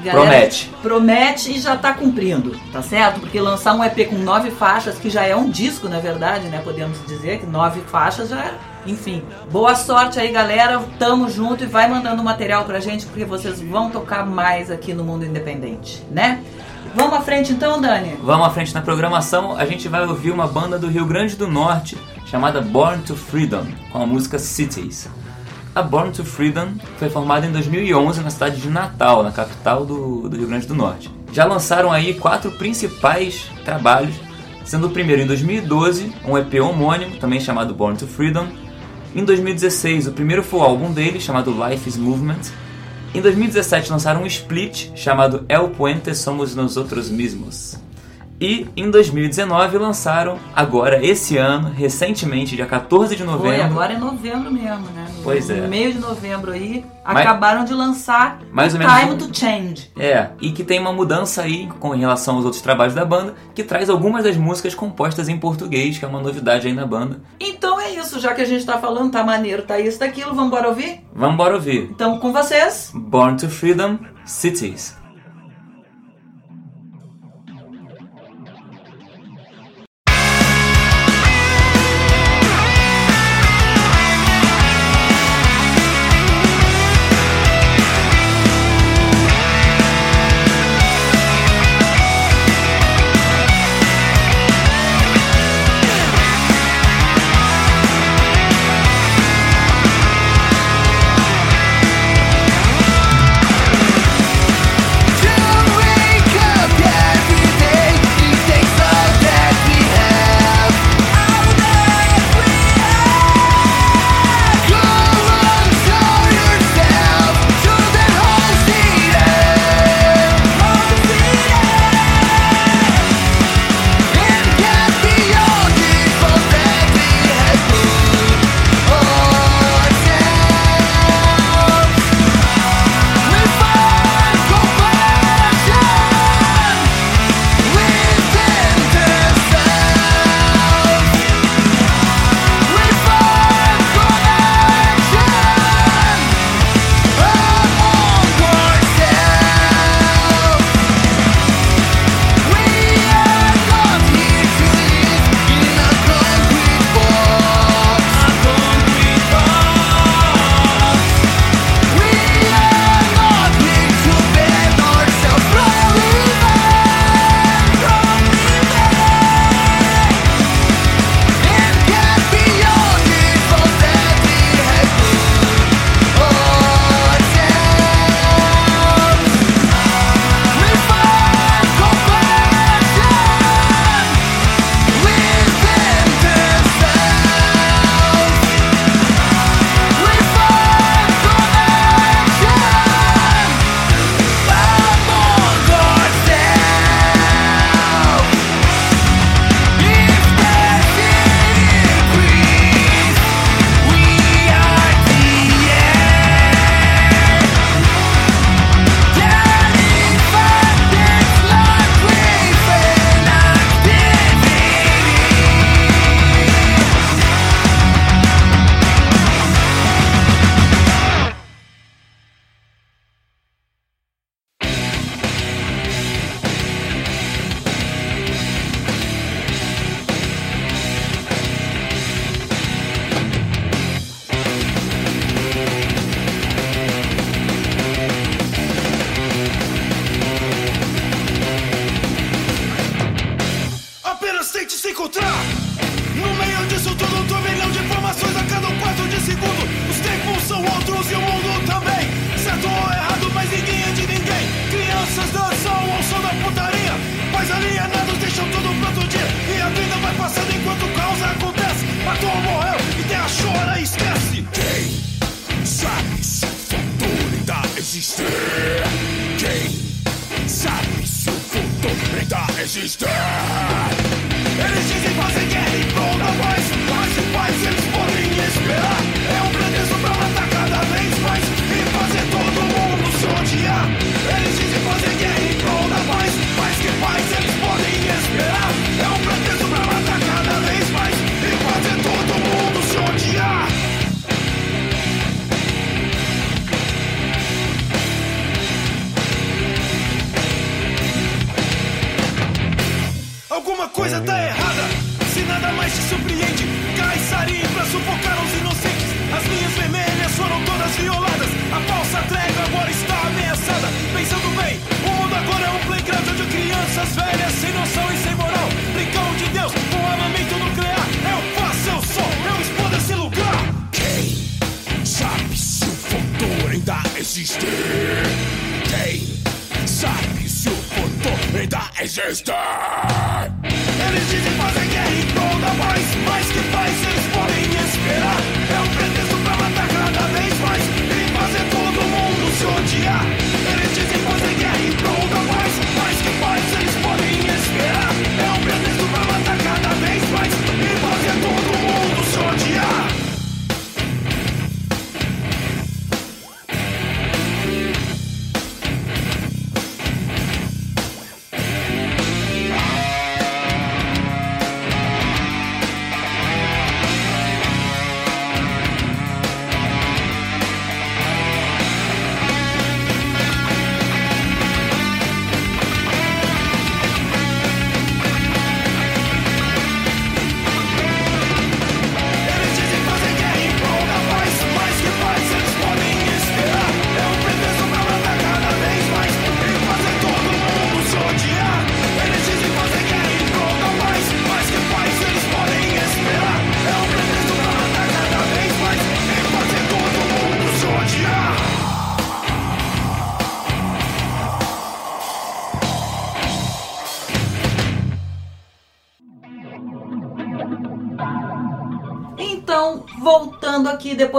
Galera, 0.04 0.28
Promete. 0.28 0.72
Promete 0.82 1.52
e 1.52 1.60
já 1.60 1.78
tá 1.78 1.94
cumprindo, 1.94 2.58
tá 2.72 2.82
certo? 2.82 3.20
Porque 3.20 3.40
lançar 3.40 3.76
um 3.76 3.84
EP 3.84 4.10
com 4.10 4.18
nove 4.18 4.50
faixas, 4.50 4.98
que 4.98 5.10
já 5.10 5.24
é 5.24 5.36
um 5.36 5.50
disco, 5.50 5.88
na 5.88 6.00
verdade, 6.00 6.48
né? 6.48 6.62
Podemos 6.64 6.98
dizer 7.06 7.40
que 7.40 7.46
nove 7.46 7.82
faixas 7.82 8.30
já 8.30 8.40
é. 8.40 8.54
Enfim, 8.86 9.24
boa 9.52 9.76
sorte 9.76 10.20
aí, 10.20 10.32
galera. 10.32 10.80
Tamo 11.00 11.30
junto 11.30 11.64
e 11.64 11.68
vai 11.68 11.88
mandando 11.88 12.22
material 12.24 12.66
pra 12.66 12.80
gente, 12.80 13.06
porque 13.06 13.24
vocês 13.24 13.62
vão 13.62 13.90
tocar 13.90 14.26
mais 14.26 14.70
aqui 14.70 14.94
no 14.94 15.04
Mundo 15.04 15.26
Independente, 15.26 16.04
né? 16.12 16.44
Vamos 16.96 17.14
à 17.14 17.22
frente 17.22 17.52
então, 17.52 17.82
Dani? 17.82 18.18
Vamos 18.22 18.46
à 18.46 18.50
frente 18.52 18.74
na 18.74 18.82
programação, 18.82 19.58
a 19.58 19.66
gente 19.66 19.88
vai 19.88 20.06
ouvir 20.06 20.32
uma 20.32 20.46
banda 20.46 20.78
do 20.78 20.88
Rio 20.88 21.06
Grande 21.06 21.36
do 21.36 21.48
Norte 21.48 21.98
chamada 22.26 22.62
Born 22.62 23.02
to 23.04 23.16
Freedom, 23.16 23.66
com 23.92 24.02
a 24.02 24.06
música 24.06 24.38
Cities. 24.38 25.10
A 25.74 25.82
Born 25.82 26.12
to 26.12 26.24
Freedom 26.24 26.74
foi 26.98 27.10
formada 27.10 27.48
em 27.48 27.52
2011 27.52 28.22
na 28.22 28.30
cidade 28.30 28.62
de 28.62 28.70
Natal, 28.70 29.24
na 29.24 29.32
capital 29.32 29.86
do, 29.86 30.30
do 30.30 30.38
Rio 30.38 30.48
Grande 30.48 30.68
do 30.68 30.76
Norte. 30.76 31.10
Já 31.32 31.46
lançaram 31.46 31.92
aí 31.92 32.14
quatro 32.14 32.52
principais 32.52 33.50
trabalhos, 33.66 34.16
sendo 34.64 34.86
o 34.88 34.92
primeiro 34.92 35.24
em 35.24 35.26
2012, 35.26 36.14
um 36.26 36.38
EP 36.38 36.54
homônimo, 36.62 37.18
também 37.18 37.40
chamado 37.40 37.74
Born 37.74 37.98
to 37.98 38.06
Freedom. 38.06 38.48
Em 39.16 39.24
2016, 39.24 40.08
o 40.08 40.12
primeiro 40.12 40.42
foi 40.42 40.60
o 40.60 40.64
álbum 40.64 40.92
deles, 40.92 41.22
chamado 41.22 41.52
Life 41.52 41.88
is 41.88 41.98
Movement. 41.98 42.42
Em 43.14 43.22
2017 43.22 43.92
lançaram 43.92 44.24
um 44.24 44.26
split 44.26 44.90
chamado 44.96 45.46
El 45.48 45.70
Puente 45.70 46.16
Somos 46.16 46.56
Nosotros 46.56 47.12
Mismos. 47.12 47.78
E 48.44 48.68
em 48.76 48.92
2019 48.92 49.78
lançaram, 49.78 50.38
agora 50.54 51.02
esse 51.02 51.38
ano, 51.38 51.70
recentemente, 51.70 52.58
dia 52.58 52.66
14 52.66 53.16
de 53.16 53.24
novembro. 53.24 53.48
Foi, 53.56 53.62
agora 53.62 53.94
é 53.94 53.98
novembro 53.98 54.52
mesmo, 54.52 54.86
né? 54.94 55.08
No- 55.16 55.24
Pois 55.24 55.50
é. 55.50 55.62
No 55.62 55.70
meio 55.70 55.94
de 55.94 56.00
novembro 56.00 56.52
aí, 56.52 56.84
Mas- 57.06 57.18
acabaram 57.20 57.64
de 57.64 57.74
lançar 57.74 58.42
Mais 58.52 58.74
ou 58.74 58.80
menos 58.80 58.94
Time 59.00 59.12
um- 59.14 59.18
to 59.18 59.30
Change. 59.34 59.90
É, 59.98 60.28
e 60.42 60.52
que 60.52 60.62
tem 60.62 60.78
uma 60.78 60.92
mudança 60.92 61.42
aí 61.42 61.70
com 61.80 61.96
em 61.96 62.00
relação 62.00 62.36
aos 62.36 62.44
outros 62.44 62.62
trabalhos 62.62 62.94
da 62.94 63.06
banda, 63.06 63.34
que 63.56 63.64
traz 63.64 63.90
algumas 63.90 64.26
das 64.26 64.36
músicas 64.36 64.76
compostas 64.76 65.30
em 65.30 65.38
português, 65.38 65.98
que 65.98 66.04
é 66.04 66.08
uma 66.10 66.20
novidade 66.20 66.68
aí 66.68 66.74
na 66.74 66.86
banda. 66.86 67.22
Então 67.40 67.80
é 67.80 67.92
isso, 67.92 68.20
já 68.20 68.34
que 68.34 68.42
a 68.42 68.46
gente 68.46 68.66
tá 68.66 68.78
falando, 68.78 69.10
tá 69.10 69.24
maneiro, 69.24 69.62
tá 69.64 69.80
isso, 69.80 70.00
tá 70.00 70.04
aquilo, 70.04 70.32
vamos 70.32 70.48
embora 70.48 70.68
ouvir? 70.68 71.00
Vamos 71.16 71.36
embora 71.36 71.54
ouvir. 71.56 71.88
Então 71.92 72.20
com 72.20 72.34
vocês, 72.34 72.92
Born 72.94 73.38
to 73.38 73.48
Freedom. 73.48 73.98
Cities 74.26 74.96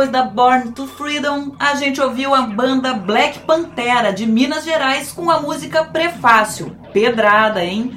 depois 0.05 0.11
da 0.11 0.23
Born 0.23 0.73
to 0.73 0.87
Freedom, 0.87 1.53
a 1.59 1.75
gente 1.77 2.01
ouviu 2.01 2.35
a 2.35 2.43
banda 2.43 2.95
Black 2.95 3.41
Pantera 3.41 4.13
de 4.13 4.27
Minas 4.27 4.65
Gerais 4.65 5.13
com 5.13 5.31
a 5.31 5.41
música 5.41 5.85
Prefácio. 5.85 6.77
Pedrada, 6.93 7.65
hein? 7.65 7.93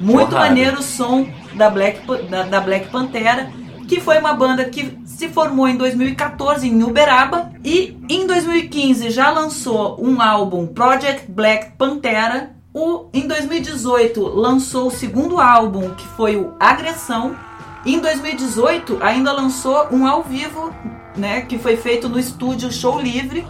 Muito 0.00 0.30
Porrada. 0.30 0.48
maneiro 0.48 0.80
o 0.80 0.82
som 0.82 1.26
da 1.54 1.68
Black, 1.68 2.00
da, 2.28 2.44
da 2.44 2.60
Black 2.60 2.88
Pantera, 2.90 3.50
que 3.88 4.00
foi 4.00 4.18
uma 4.18 4.32
banda 4.32 4.64
que 4.64 4.98
se 5.04 5.28
formou 5.28 5.68
em 5.68 5.76
2014 5.76 6.66
em 6.66 6.82
Uberaba 6.82 7.52
e 7.64 7.96
em 8.08 8.26
2015 8.26 9.10
já 9.10 9.30
lançou 9.30 9.96
um 10.02 10.20
álbum 10.20 10.66
Project 10.66 11.30
Black 11.30 11.72
Pantera. 11.76 12.54
O, 12.74 13.08
em 13.12 13.28
2018 13.28 14.20
lançou 14.28 14.86
o 14.86 14.90
segundo 14.90 15.38
álbum 15.38 15.90
que 15.90 16.06
foi 16.08 16.36
o 16.36 16.54
Agressão 16.58 17.36
em 17.84 17.98
2018, 17.98 18.98
ainda 19.02 19.32
lançou 19.32 19.88
um 19.90 20.06
ao 20.06 20.22
vivo, 20.22 20.72
né, 21.16 21.42
que 21.42 21.58
foi 21.58 21.76
feito 21.76 22.08
no 22.08 22.18
estúdio 22.18 22.72
Show 22.72 23.00
Livre. 23.00 23.44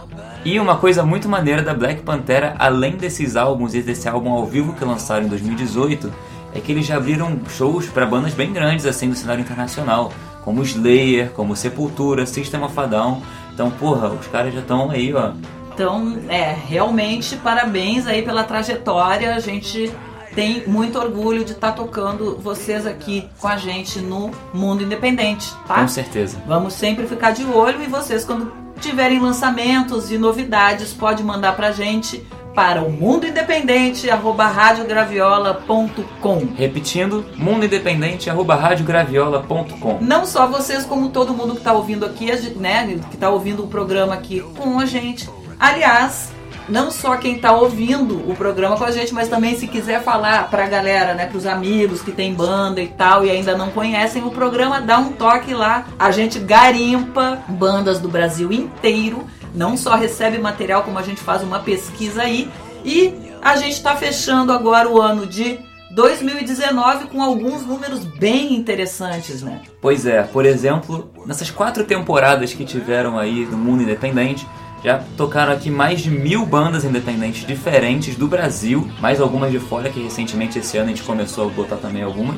E 0.45 0.59
uma 0.59 0.77
coisa 0.77 1.05
muito 1.05 1.29
maneira 1.29 1.61
da 1.61 1.73
Black 1.73 2.01
Pantera, 2.01 2.55
além 2.59 2.97
desses 2.97 3.35
álbuns 3.35 3.73
e 3.73 3.81
desse 3.81 4.09
álbum 4.09 4.31
ao 4.31 4.45
vivo 4.45 4.73
que 4.73 4.83
lançaram 4.83 5.25
em 5.25 5.29
2018, 5.29 6.11
é 6.53 6.59
que 6.59 6.71
eles 6.71 6.85
já 6.85 6.97
abriram 6.97 7.39
shows 7.49 7.87
para 7.87 8.05
bandas 8.05 8.33
bem 8.33 8.51
grandes 8.51 8.85
assim 8.85 9.09
do 9.09 9.15
cenário 9.15 9.41
internacional, 9.41 10.11
como 10.43 10.61
Slayer, 10.61 11.29
como 11.31 11.55
Sepultura, 11.55 12.25
System 12.25 12.61
of 12.63 12.77
a 12.79 12.85
Down. 12.85 13.21
Então, 13.53 13.71
porra, 13.71 14.09
os 14.09 14.27
caras 14.27 14.53
já 14.53 14.59
estão 14.59 14.91
aí, 14.91 15.13
ó. 15.13 15.31
Então, 15.73 16.19
é, 16.29 16.55
realmente 16.67 17.35
parabéns 17.37 18.05
aí 18.05 18.21
pela 18.21 18.43
trajetória. 18.43 19.33
A 19.33 19.39
gente 19.39 19.91
tem 20.35 20.67
muito 20.67 20.99
orgulho 20.99 21.45
de 21.45 21.53
estar 21.53 21.71
tocando 21.71 22.37
vocês 22.37 22.85
aqui 22.85 23.27
com 23.39 23.47
a 23.47 23.57
gente 23.57 23.99
no 23.99 24.31
Mundo 24.53 24.83
Independente, 24.83 25.51
tá? 25.67 25.81
Com 25.81 25.87
certeza. 25.87 26.37
Vamos 26.47 26.73
sempre 26.73 27.07
ficar 27.07 27.31
de 27.31 27.43
olho 27.45 27.81
e 27.81 27.87
vocês 27.87 28.25
quando 28.25 28.51
tiverem 28.79 29.19
lançamentos 29.19 30.11
e 30.11 30.17
novidades, 30.17 30.93
pode 30.93 31.23
mandar 31.23 31.55
pra 31.55 31.71
gente 31.71 32.23
para 32.53 32.83
o 32.83 32.91
mundo 32.91 33.25
independente 33.25 34.07
radiograviola.com. 34.09 36.47
Repetindo, 36.55 37.25
mundoindependente@radiograviola.com. 37.35 39.97
Não 40.01 40.25
só 40.25 40.47
vocês, 40.47 40.85
como 40.85 41.09
todo 41.09 41.33
mundo 41.33 41.53
que 41.53 41.59
está 41.59 41.73
ouvindo 41.73 42.05
aqui, 42.05 42.31
né, 42.55 42.99
que 43.09 43.15
está 43.15 43.29
ouvindo 43.29 43.63
o 43.63 43.67
programa 43.67 44.13
aqui 44.13 44.39
com 44.57 44.79
a 44.79 44.85
gente. 44.85 45.29
Aliás, 45.59 46.31
não 46.69 46.91
só 46.91 47.17
quem 47.17 47.35
está 47.35 47.51
ouvindo 47.51 48.29
o 48.29 48.35
programa 48.35 48.77
com 48.77 48.83
a 48.83 48.91
gente, 48.91 49.13
mas 49.13 49.27
também 49.27 49.57
se 49.57 49.67
quiser 49.67 50.03
falar 50.03 50.49
para 50.49 50.65
a 50.65 50.67
galera, 50.67 51.13
né, 51.13 51.25
para 51.25 51.37
os 51.37 51.45
amigos 51.45 52.01
que 52.01 52.11
tem 52.11 52.33
banda 52.33 52.81
e 52.81 52.87
tal 52.87 53.25
e 53.25 53.29
ainda 53.29 53.57
não 53.57 53.69
conhecem 53.69 54.23
o 54.23 54.31
programa, 54.31 54.81
dá 54.81 54.97
um 54.97 55.11
toque 55.11 55.53
lá. 55.53 55.85
A 55.97 56.11
gente 56.11 56.39
garimpa 56.39 57.39
bandas 57.47 57.99
do 57.99 58.09
Brasil 58.09 58.51
inteiro, 58.51 59.25
não 59.53 59.77
só 59.77 59.95
recebe 59.95 60.37
material, 60.37 60.83
como 60.83 60.97
a 60.97 61.03
gente 61.03 61.21
faz 61.21 61.43
uma 61.43 61.59
pesquisa 61.59 62.23
aí. 62.23 62.49
E 62.85 63.13
a 63.41 63.55
gente 63.55 63.73
está 63.73 63.95
fechando 63.95 64.51
agora 64.51 64.89
o 64.89 65.01
ano 65.01 65.25
de 65.25 65.59
2019 65.93 67.05
com 67.05 67.21
alguns 67.21 67.65
números 67.65 68.03
bem 68.03 68.55
interessantes, 68.55 69.43
né? 69.43 69.61
Pois 69.79 70.05
é, 70.05 70.23
por 70.23 70.43
exemplo, 70.43 71.11
nessas 71.25 71.51
quatro 71.51 71.83
temporadas 71.83 72.51
que 72.51 72.65
tiveram 72.65 73.17
aí 73.17 73.45
do 73.45 73.55
mundo 73.55 73.83
independente, 73.83 74.47
já 74.83 75.01
tocaram 75.17 75.53
aqui 75.53 75.69
mais 75.69 76.01
de 76.01 76.09
mil 76.09 76.45
bandas 76.45 76.83
independentes 76.83 77.45
diferentes 77.47 78.15
do 78.15 78.27
Brasil, 78.27 78.89
mais 78.99 79.21
algumas 79.21 79.51
de 79.51 79.59
fora, 79.59 79.89
que 79.89 80.01
recentemente 80.01 80.59
esse 80.59 80.77
ano 80.77 80.87
a 80.87 80.89
gente 80.89 81.03
começou 81.03 81.47
a 81.47 81.51
botar 81.51 81.77
também 81.77 82.03
algumas. 82.03 82.35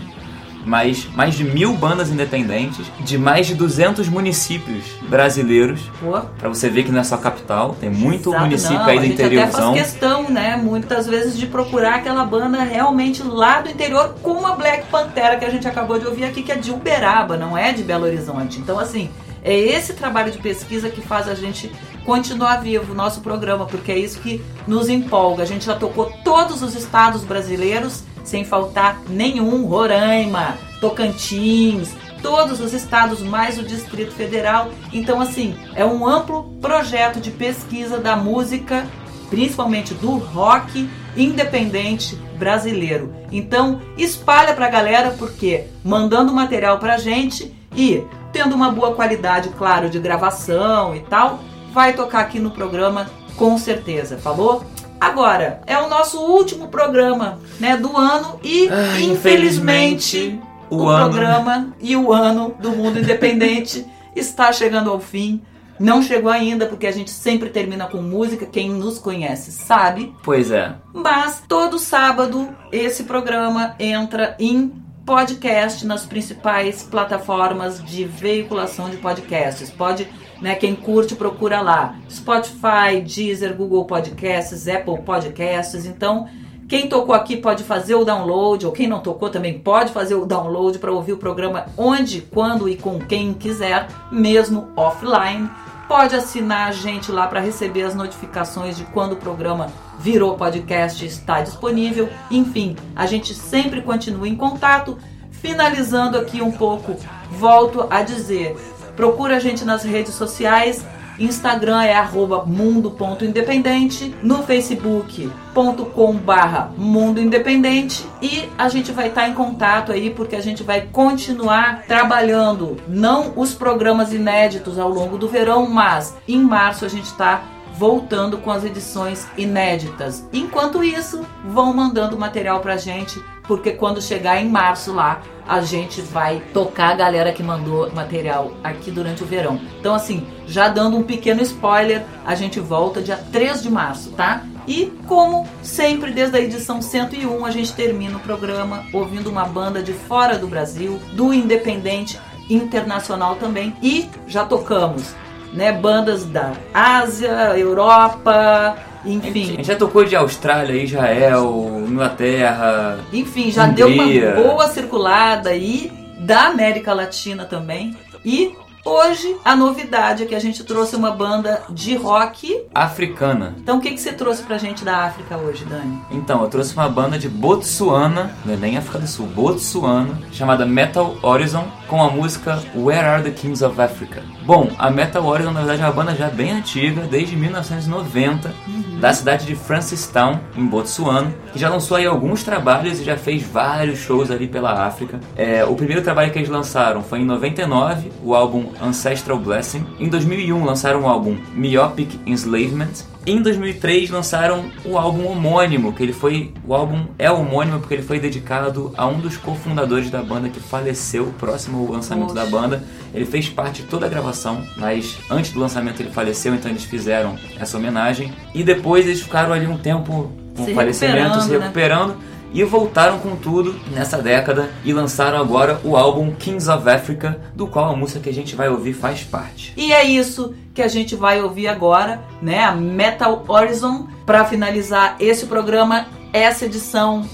mais, 0.65 1.07
mais 1.13 1.35
de 1.35 1.43
mil 1.43 1.73
bandas 1.73 2.09
independentes 2.09 2.87
de 3.01 3.17
mais 3.19 3.45
de 3.45 3.53
200 3.53 4.07
municípios 4.09 4.83
brasileiros. 5.07 5.81
Pô, 5.99 6.19
Pra 6.39 6.49
você 6.49 6.69
ver 6.69 6.83
que 6.83 6.91
não 6.91 6.99
é 6.99 7.03
só 7.03 7.17
capital, 7.17 7.75
tem 7.79 7.89
muito 7.89 8.29
Exato, 8.29 8.43
município 8.43 8.77
não, 8.79 8.85
aí 8.85 8.97
do 8.97 9.03
gente 9.03 9.13
até 9.13 9.25
interiorzão. 9.25 9.73
faz 9.75 9.87
questão, 9.87 10.29
né, 10.29 10.57
muitas 10.57 11.05
vezes 11.05 11.37
de 11.37 11.45
procurar 11.45 11.95
aquela 11.95 12.25
banda 12.25 12.63
realmente 12.63 13.21
lá 13.21 13.61
do 13.61 13.69
interior, 13.69 14.15
como 14.23 14.45
a 14.47 14.55
Black 14.55 14.87
Pantera 14.87 15.35
que 15.37 15.45
a 15.45 15.49
gente 15.51 15.67
acabou 15.67 15.99
de 15.99 16.07
ouvir 16.07 16.23
aqui, 16.25 16.41
que 16.41 16.51
é 16.51 16.55
de 16.55 16.71
Uberaba, 16.71 17.37
não 17.37 17.55
é 17.55 17.71
de 17.71 17.83
Belo 17.83 18.05
Horizonte. 18.05 18.59
Então, 18.59 18.79
assim, 18.79 19.11
é 19.43 19.55
esse 19.55 19.93
trabalho 19.93 20.31
de 20.31 20.39
pesquisa 20.39 20.89
que 20.89 21.01
faz 21.01 21.27
a 21.27 21.35
gente 21.35 21.71
continuar 22.05 22.61
vivo 22.61 22.93
o 22.93 22.95
nosso 22.95 23.21
programa, 23.21 23.65
porque 23.65 23.91
é 23.91 23.97
isso 23.97 24.19
que 24.19 24.43
nos 24.67 24.87
empolga. 24.87 25.43
A 25.43 25.45
gente 25.45 25.65
já 25.65 25.75
tocou 25.75 26.11
todos 26.23 26.61
os 26.61 26.75
estados 26.75 27.23
brasileiros, 27.23 28.03
sem 28.23 28.45
faltar 28.45 29.01
nenhum, 29.09 29.65
Roraima, 29.65 30.57
Tocantins, 30.79 31.89
todos 32.21 32.59
os 32.59 32.73
estados 32.73 33.21
mais 33.21 33.57
o 33.57 33.63
Distrito 33.63 34.11
Federal. 34.11 34.69
Então, 34.93 35.19
assim, 35.19 35.55
é 35.75 35.85
um 35.85 36.07
amplo 36.07 36.43
projeto 36.61 37.19
de 37.19 37.31
pesquisa 37.31 37.99
da 37.99 38.15
música, 38.15 38.85
principalmente 39.29 39.93
do 39.93 40.17
rock 40.17 40.89
independente 41.17 42.15
brasileiro. 42.37 43.13
Então, 43.31 43.81
espalha 43.97 44.53
pra 44.53 44.69
galera, 44.69 45.11
porque 45.17 45.67
mandando 45.83 46.33
material 46.33 46.77
pra 46.77 46.97
gente 46.97 47.53
e 47.75 48.03
tendo 48.31 48.55
uma 48.55 48.71
boa 48.71 48.93
qualidade, 48.93 49.49
claro, 49.49 49.89
de 49.89 49.99
gravação 49.99 50.95
e 50.95 50.99
tal, 51.01 51.39
vai 51.75 51.91
tocar 51.93 52.21
aqui 52.21 52.39
no 52.39 52.51
programa 52.51 53.05
com 53.35 53.57
certeza, 53.57 54.17
falou? 54.17 54.63
Agora, 54.99 55.59
é 55.67 55.77
o 55.77 55.89
nosso 55.89 56.17
último 56.21 56.69
programa, 56.69 57.37
né, 57.59 57.75
do 57.75 57.95
ano 57.97 58.39
e 58.41 58.69
Ah, 58.69 58.97
infelizmente 59.01 59.11
infelizmente, 59.11 60.39
o, 60.69 60.77
o 60.77 60.87
ano- 60.89 61.09
programa 61.11 61.75
e 61.81 61.97
o 61.97 62.13
ano 62.13 62.55
do 62.61 62.71
mundo 62.71 62.99
independente 62.99 63.85
está 64.15 64.53
chegando 64.53 64.89
ao 64.89 65.01
fim. 65.01 65.41
Não 65.77 66.01
chegou 66.01 66.31
ainda, 66.31 66.65
porque 66.65 66.87
a 66.87 66.91
gente 66.93 67.11
sempre 67.11 67.49
termina 67.49 67.85
com 67.87 67.97
música. 68.01 68.45
Quem 68.45 68.69
nos 68.69 68.97
conhece 68.97 69.51
sabe. 69.51 70.15
Pois 70.23 70.49
é. 70.49 70.73
Mas 70.93 71.43
todo 71.45 71.77
sábado 71.77 72.47
esse 72.71 73.03
programa 73.03 73.75
entra 73.77 74.37
em 74.39 74.71
podcast 75.05 75.85
nas 75.85 76.05
principais 76.05 76.81
plataformas 76.83 77.83
de 77.83 78.05
veiculação 78.05 78.89
de 78.89 78.95
podcasts. 78.95 79.69
Pode, 79.69 80.07
né, 80.41 80.55
quem 80.55 80.75
curte 80.75 81.15
procura 81.15 81.61
lá. 81.61 81.95
Spotify, 82.09 83.01
Deezer, 83.03 83.55
Google 83.55 83.85
Podcasts, 83.85 84.67
Apple 84.67 84.99
Podcasts. 85.01 85.85
Então, 85.85 86.27
quem 86.67 86.89
tocou 86.89 87.13
aqui 87.13 87.37
pode 87.37 87.63
fazer 87.63 87.93
o 87.93 88.03
download, 88.03 88.65
ou 88.65 88.71
quem 88.71 88.87
não 88.87 88.99
tocou 88.99 89.29
também 89.29 89.59
pode 89.59 89.91
fazer 89.91 90.15
o 90.15 90.25
download 90.25 90.79
para 90.79 90.91
ouvir 90.91 91.13
o 91.13 91.17
programa 91.17 91.67
onde, 91.77 92.21
quando 92.21 92.67
e 92.67 92.75
com 92.75 92.99
quem 92.99 93.33
quiser, 93.33 93.87
mesmo 94.11 94.69
offline. 94.75 95.49
Pode 95.87 96.15
assinar 96.15 96.69
a 96.69 96.71
gente 96.71 97.11
lá 97.11 97.27
para 97.27 97.39
receber 97.39 97.83
as 97.83 97.93
notificações 97.93 98.75
de 98.75 98.83
quando 98.85 99.13
o 99.13 99.17
programa 99.17 99.67
virou 99.99 100.35
podcast 100.35 101.05
está 101.05 101.41
disponível. 101.41 102.09
Enfim, 102.31 102.75
a 102.95 103.05
gente 103.05 103.35
sempre 103.35 103.83
continua 103.83 104.27
em 104.27 104.35
contato. 104.35 104.97
Finalizando 105.29 106.17
aqui 106.17 106.41
um 106.41 106.51
pouco, 106.51 106.95
volto 107.29 107.85
a 107.91 108.01
dizer: 108.01 108.57
procura 108.95 109.37
a 109.37 109.39
gente 109.39 109.65
nas 109.65 109.83
redes 109.83 110.13
sociais. 110.13 110.85
Instagram 111.17 111.81
é 111.83 111.95
arroba 111.95 112.45
mundo.independente, 112.45 114.13
no 114.21 114.43
facebook.com 114.43 116.13
barra 116.17 116.71
mundo 116.75 117.21
independente 117.21 118.05
e 118.21 118.49
a 118.57 118.67
gente 118.67 118.91
vai 118.91 119.07
estar 119.07 119.29
em 119.29 119.33
contato 119.33 119.93
aí 119.93 120.09
porque 120.09 120.35
a 120.35 120.41
gente 120.41 120.61
vai 120.61 120.81
continuar 120.81 121.83
trabalhando, 121.87 122.75
não 122.87 123.31
os 123.37 123.53
programas 123.53 124.11
inéditos 124.11 124.77
ao 124.77 124.89
longo 124.89 125.17
do 125.17 125.29
verão, 125.29 125.69
mas 125.69 126.17
em 126.27 126.41
março 126.41 126.83
a 126.83 126.89
gente 126.89 127.05
está 127.05 127.45
voltando 127.77 128.37
com 128.37 128.51
as 128.51 128.63
edições 128.63 129.27
inéditas. 129.37 130.27
Enquanto 130.31 130.83
isso, 130.83 131.25
vão 131.45 131.73
mandando 131.73 132.17
material 132.17 132.59
pra 132.61 132.77
gente, 132.77 133.21
porque 133.47 133.71
quando 133.71 134.01
chegar 134.01 134.41
em 134.41 134.49
março 134.49 134.93
lá, 134.93 135.21
a 135.47 135.61
gente 135.61 136.01
vai 136.01 136.41
tocar 136.53 136.91
a 136.91 136.95
galera 136.95 137.31
que 137.31 137.43
mandou 137.43 137.91
material 137.91 138.53
aqui 138.63 138.89
durante 138.89 139.23
o 139.23 139.25
verão. 139.25 139.59
Então, 139.79 139.93
assim, 139.93 140.25
já 140.47 140.67
dando 140.67 140.97
um 140.97 141.03
pequeno 141.03 141.41
spoiler, 141.41 142.03
a 142.25 142.33
gente 142.33 142.59
volta 142.59 143.01
dia 143.01 143.17
3 143.31 143.61
de 143.61 143.69
março, 143.69 144.11
tá? 144.11 144.43
E 144.67 144.91
como 145.07 145.47
sempre, 145.61 146.11
desde 146.11 146.37
a 146.37 146.41
edição 146.41 146.81
101, 146.81 147.45
a 147.45 147.51
gente 147.51 147.73
termina 147.73 148.17
o 148.17 148.19
programa 148.19 148.83
ouvindo 148.91 149.29
uma 149.29 149.45
banda 149.45 149.83
de 149.83 149.93
fora 149.93 150.37
do 150.37 150.47
Brasil, 150.47 150.99
do 151.13 151.31
independente 151.31 152.19
internacional 152.49 153.35
também. 153.35 153.75
E 153.81 154.09
já 154.25 154.43
tocamos 154.43 155.13
né, 155.53 155.71
bandas 155.71 156.25
da 156.25 156.53
Ásia, 156.73 157.57
Europa, 157.57 158.75
A 159.05 159.09
enfim. 159.09 159.45
gente 159.45 159.63
já 159.67 159.75
tocou 159.75 160.03
de 160.03 160.15
Austrália, 160.15 160.81
Israel, 160.81 161.83
Inglaterra. 161.87 162.99
Enfim, 163.13 163.51
já 163.51 163.67
deu 163.67 163.87
Hungria. 163.87 164.33
uma 164.37 164.43
boa 164.43 164.67
circulada 164.67 165.49
aí 165.49 165.91
da 166.19 166.47
América 166.47 166.93
Latina 166.93 167.45
também. 167.45 167.95
E 168.23 168.53
hoje 168.83 169.35
a 169.45 169.55
novidade 169.55 170.23
é 170.23 170.25
que 170.25 170.33
a 170.35 170.39
gente 170.39 170.63
trouxe 170.63 170.95
uma 170.95 171.11
banda 171.11 171.61
de 171.69 171.95
rock. 171.95 172.63
Africana. 172.73 173.55
Então 173.59 173.77
o 173.77 173.81
que, 173.81 173.91
que 173.91 173.99
você 173.99 174.11
trouxe 174.13 174.43
pra 174.43 174.57
gente 174.57 174.83
da 174.83 175.05
África 175.05 175.37
hoje, 175.37 175.65
Dani? 175.65 175.99
Então, 176.11 176.41
eu 176.41 176.47
trouxe 176.49 176.73
uma 176.73 176.89
banda 176.89 177.17
de 177.19 177.27
Botsuana, 177.29 178.35
não 178.45 178.53
é 178.53 178.57
nem 178.57 178.77
África 178.77 178.99
do 178.99 179.07
Sul, 179.07 179.27
Botsuana, 179.27 180.17
chamada 180.31 180.65
Metal 180.65 181.15
Horizon, 181.21 181.65
com 181.87 182.01
a 182.01 182.09
música 182.09 182.61
Where 182.75 183.05
Are 183.05 183.23
the 183.23 183.31
Kings 183.31 183.63
of 183.63 183.79
Africa? 183.79 184.23
Bom, 184.43 184.69
a 184.77 184.89
Metal 184.89 185.25
Horizon 185.25 185.51
na 185.51 185.59
verdade 185.59 185.81
é 185.81 185.85
uma 185.85 185.91
banda 185.91 186.15
já 186.15 186.29
bem 186.29 186.51
antiga, 186.51 187.01
desde 187.01 187.35
1990, 187.35 188.53
da 188.99 189.13
cidade 189.13 189.45
de 189.45 189.55
Francistown, 189.55 190.39
em 190.55 190.65
Botsuana, 190.65 191.33
que 191.51 191.59
já 191.59 191.69
lançou 191.69 191.97
aí 191.97 192.05
alguns 192.05 192.43
trabalhos 192.43 192.99
e 192.99 193.03
já 193.03 193.17
fez 193.17 193.43
vários 193.43 193.99
shows 193.99 194.31
ali 194.31 194.47
pela 194.47 194.85
África. 194.85 195.19
É, 195.35 195.63
o 195.63 195.75
primeiro 195.75 196.01
trabalho 196.01 196.31
que 196.31 196.39
eles 196.39 196.49
lançaram 196.49 197.01
foi 197.01 197.19
em 197.19 197.25
99, 197.25 198.11
o 198.23 198.33
álbum 198.33 198.71
Ancestral 198.81 199.37
Blessing. 199.37 199.85
Em 199.99 200.09
2001 200.09 200.63
lançaram 200.63 201.01
o 201.01 201.07
álbum 201.07 201.37
Myopic 201.53 202.19
Enslavement. 202.25 203.14
Em 203.27 203.41
2003 203.41 204.11
lançaram 204.11 204.65
o 204.85 204.99
álbum 204.99 205.27
homônimo, 205.27 205.91
que 205.91 206.03
ele 206.03 206.13
foi 206.13 206.53
o 206.63 206.75
álbum 206.75 207.07
é 207.17 207.29
homônimo 207.31 207.79
porque 207.79 207.95
ele 207.95 208.03
foi 208.03 208.19
dedicado 208.19 208.93
a 208.95 209.07
um 209.07 209.19
dos 209.19 209.35
cofundadores 209.35 210.11
da 210.11 210.21
banda 210.21 210.47
que 210.47 210.59
faleceu 210.59 211.33
próximo 211.39 211.79
ao 211.79 211.93
lançamento 211.93 212.35
da 212.35 212.45
banda. 212.45 212.83
Ele 213.13 213.25
fez 213.25 213.49
parte 213.49 213.81
de 213.81 213.87
toda 213.87 214.05
a 214.05 214.09
gravação, 214.09 214.63
mas 214.77 215.17
antes 215.27 215.51
do 215.51 215.59
lançamento 215.59 216.01
ele 216.01 216.11
faleceu, 216.11 216.53
então 216.53 216.69
eles 216.69 216.83
fizeram 216.83 217.35
essa 217.59 217.77
homenagem 217.77 218.31
e 218.53 218.63
depois 218.63 219.07
eles 219.07 219.21
ficaram 219.21 219.53
ali 219.53 219.65
um 219.65 219.77
tempo 219.77 220.31
com 220.55 220.65
Se 220.65 220.71
o 220.71 220.75
falecimento, 220.75 221.39
recuperando, 221.39 222.11
se 222.11 222.17
né? 222.17 222.23
E 222.55 222.63
voltaram 222.63 223.19
com 223.19 223.35
tudo 223.35 223.75
nessa 223.91 224.19
década 224.21 224.69
e 224.85 224.93
lançaram 224.93 225.37
agora 225.37 225.79
o 225.83 225.97
álbum 225.97 226.31
Kings 226.33 226.69
of 226.71 226.89
Africa, 226.89 227.39
do 227.53 227.67
qual 227.67 227.91
a 227.93 227.95
música 227.95 228.21
que 228.21 228.29
a 228.29 228.33
gente 228.33 228.55
vai 228.55 228.69
ouvir 228.69 228.93
faz 228.93 229.23
parte. 229.23 229.73
E 229.75 229.91
é 229.91 230.05
isso 230.05 230.53
que 230.73 230.81
a 230.81 230.87
gente 230.87 231.15
vai 231.17 231.41
ouvir 231.41 231.67
agora, 231.67 232.21
né? 232.41 232.63
A 232.63 232.71
Metal 232.73 233.43
Horizon, 233.45 234.07
para 234.25 234.45
finalizar 234.45 235.17
esse 235.19 235.45
programa, 235.47 236.07
essa 236.31 236.65
edição, 236.65 237.27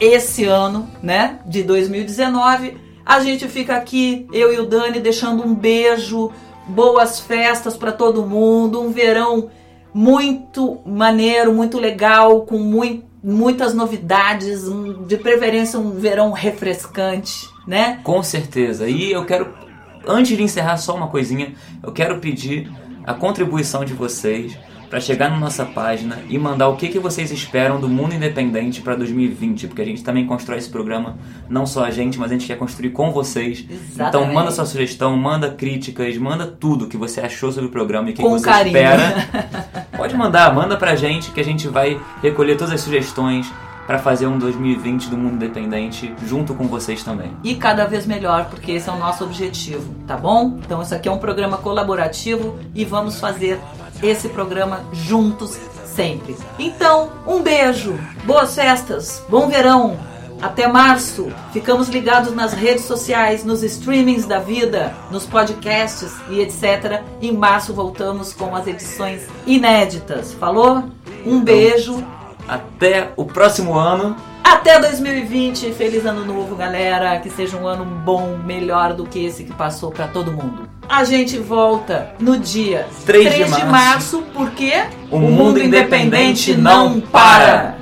esse 0.00 0.44
ano, 0.46 0.88
né? 1.02 1.38
De 1.46 1.62
2019. 1.62 2.78
A 3.04 3.20
gente 3.20 3.46
fica 3.48 3.76
aqui, 3.76 4.26
eu 4.32 4.54
e 4.54 4.58
o 4.58 4.64
Dani, 4.66 5.00
deixando 5.00 5.44
um 5.46 5.54
beijo, 5.54 6.30
boas 6.66 7.20
festas 7.20 7.76
para 7.76 7.92
todo 7.92 8.24
mundo, 8.24 8.80
um 8.80 8.90
verão 8.90 9.50
muito 9.92 10.78
maneiro, 10.86 11.52
muito 11.52 11.78
legal, 11.78 12.42
com 12.42 12.58
mui- 12.58 13.04
muitas 13.22 13.74
novidades, 13.74 14.66
um- 14.66 15.04
de 15.04 15.16
preferência 15.16 15.78
um 15.78 15.92
verão 15.92 16.32
refrescante, 16.32 17.48
né? 17.66 18.00
Com 18.02 18.22
certeza. 18.22 18.88
E 18.88 19.12
eu 19.12 19.24
quero, 19.24 19.48
antes 20.06 20.36
de 20.36 20.42
encerrar, 20.42 20.76
só 20.76 20.94
uma 20.96 21.08
coisinha. 21.08 21.52
Eu 21.82 21.92
quero 21.92 22.18
pedir 22.18 22.70
a 23.04 23.14
contribuição 23.14 23.84
de 23.84 23.92
vocês 23.94 24.56
para 24.88 25.00
chegar 25.00 25.30
na 25.30 25.38
nossa 25.38 25.64
página 25.64 26.18
e 26.28 26.38
mandar 26.38 26.68
o 26.68 26.76
que, 26.76 26.86
que 26.88 26.98
vocês 26.98 27.30
esperam 27.30 27.80
do 27.80 27.88
mundo 27.88 28.14
independente 28.14 28.82
para 28.82 28.94
2020, 28.94 29.66
porque 29.66 29.80
a 29.80 29.84
gente 29.86 30.04
também 30.04 30.26
constrói 30.26 30.58
esse 30.58 30.68
programa, 30.68 31.16
não 31.48 31.64
só 31.64 31.84
a 31.86 31.90
gente, 31.90 32.18
mas 32.18 32.30
a 32.30 32.34
gente 32.34 32.46
quer 32.46 32.58
construir 32.58 32.90
com 32.90 33.10
vocês. 33.10 33.60
Então 33.64 33.76
Exatamente. 33.94 34.34
manda 34.34 34.50
sua 34.50 34.66
sugestão, 34.66 35.16
manda 35.16 35.50
críticas, 35.50 36.18
manda 36.18 36.46
tudo 36.46 36.88
que 36.88 36.98
você 36.98 37.22
achou 37.22 37.50
sobre 37.50 37.68
o 37.68 37.72
programa 37.72 38.10
e 38.10 38.12
o 38.12 38.14
que, 38.16 38.22
que 38.22 38.28
você 38.28 38.44
carinho. 38.44 38.76
espera. 38.76 39.81
Pode 40.02 40.16
mandar, 40.16 40.52
manda 40.52 40.76
pra 40.76 40.96
gente 40.96 41.30
que 41.30 41.40
a 41.40 41.44
gente 41.44 41.68
vai 41.68 41.96
recolher 42.20 42.56
todas 42.56 42.74
as 42.74 42.80
sugestões 42.80 43.48
para 43.86 44.00
fazer 44.00 44.26
um 44.26 44.36
2020 44.36 45.08
do 45.08 45.16
mundo 45.16 45.36
independente 45.36 46.12
junto 46.26 46.54
com 46.54 46.66
vocês 46.66 47.04
também. 47.04 47.30
e 47.44 47.54
cada 47.54 47.84
vez 47.84 48.04
melhor, 48.04 48.46
porque 48.46 48.72
esse 48.72 48.88
é 48.88 48.92
o 48.92 48.96
nosso 48.96 49.22
objetivo, 49.22 49.94
tá 50.04 50.16
bom? 50.16 50.58
Então 50.58 50.82
isso 50.82 50.92
aqui 50.92 51.08
é 51.08 51.12
um 51.12 51.18
programa 51.18 51.56
colaborativo 51.56 52.58
e 52.74 52.84
vamos 52.84 53.20
fazer 53.20 53.60
esse 54.02 54.28
programa 54.28 54.80
juntos 54.92 55.56
sempre. 55.86 56.36
Então, 56.58 57.10
um 57.24 57.40
beijo, 57.40 57.96
boas 58.24 58.56
festas, 58.56 59.24
bom 59.28 59.46
verão 59.46 59.96
Até 60.42 60.66
março, 60.66 61.32
ficamos 61.52 61.88
ligados 61.88 62.34
nas 62.34 62.52
redes 62.52 62.84
sociais, 62.84 63.44
nos 63.44 63.62
streamings 63.62 64.26
da 64.26 64.40
vida, 64.40 64.92
nos 65.08 65.24
podcasts 65.24 66.12
e 66.28 66.40
etc. 66.40 67.00
Em 67.22 67.32
março 67.32 67.72
voltamos 67.72 68.32
com 68.32 68.54
as 68.56 68.66
edições 68.66 69.22
inéditas. 69.46 70.32
Falou? 70.34 70.82
Um 71.24 71.40
beijo. 71.40 72.04
Até 72.48 73.12
o 73.16 73.24
próximo 73.24 73.78
ano. 73.78 74.16
Até 74.42 74.80
2020. 74.80 75.72
Feliz 75.72 76.04
ano 76.04 76.24
novo, 76.24 76.56
galera. 76.56 77.20
Que 77.20 77.30
seja 77.30 77.56
um 77.56 77.66
ano 77.66 77.84
bom, 77.84 78.36
melhor 78.44 78.94
do 78.94 79.04
que 79.04 79.24
esse 79.24 79.44
que 79.44 79.52
passou 79.52 79.92
pra 79.92 80.08
todo 80.08 80.32
mundo. 80.32 80.68
A 80.88 81.04
gente 81.04 81.38
volta 81.38 82.14
no 82.18 82.36
dia 82.36 82.86
3 83.06 83.30
de 83.30 83.44
de 83.44 83.50
março. 83.50 83.66
março, 83.66 84.22
porque 84.34 84.72
O 85.08 85.20
mundo 85.20 85.62
independente 85.62 86.56
não 86.56 87.00
para. 87.00 87.81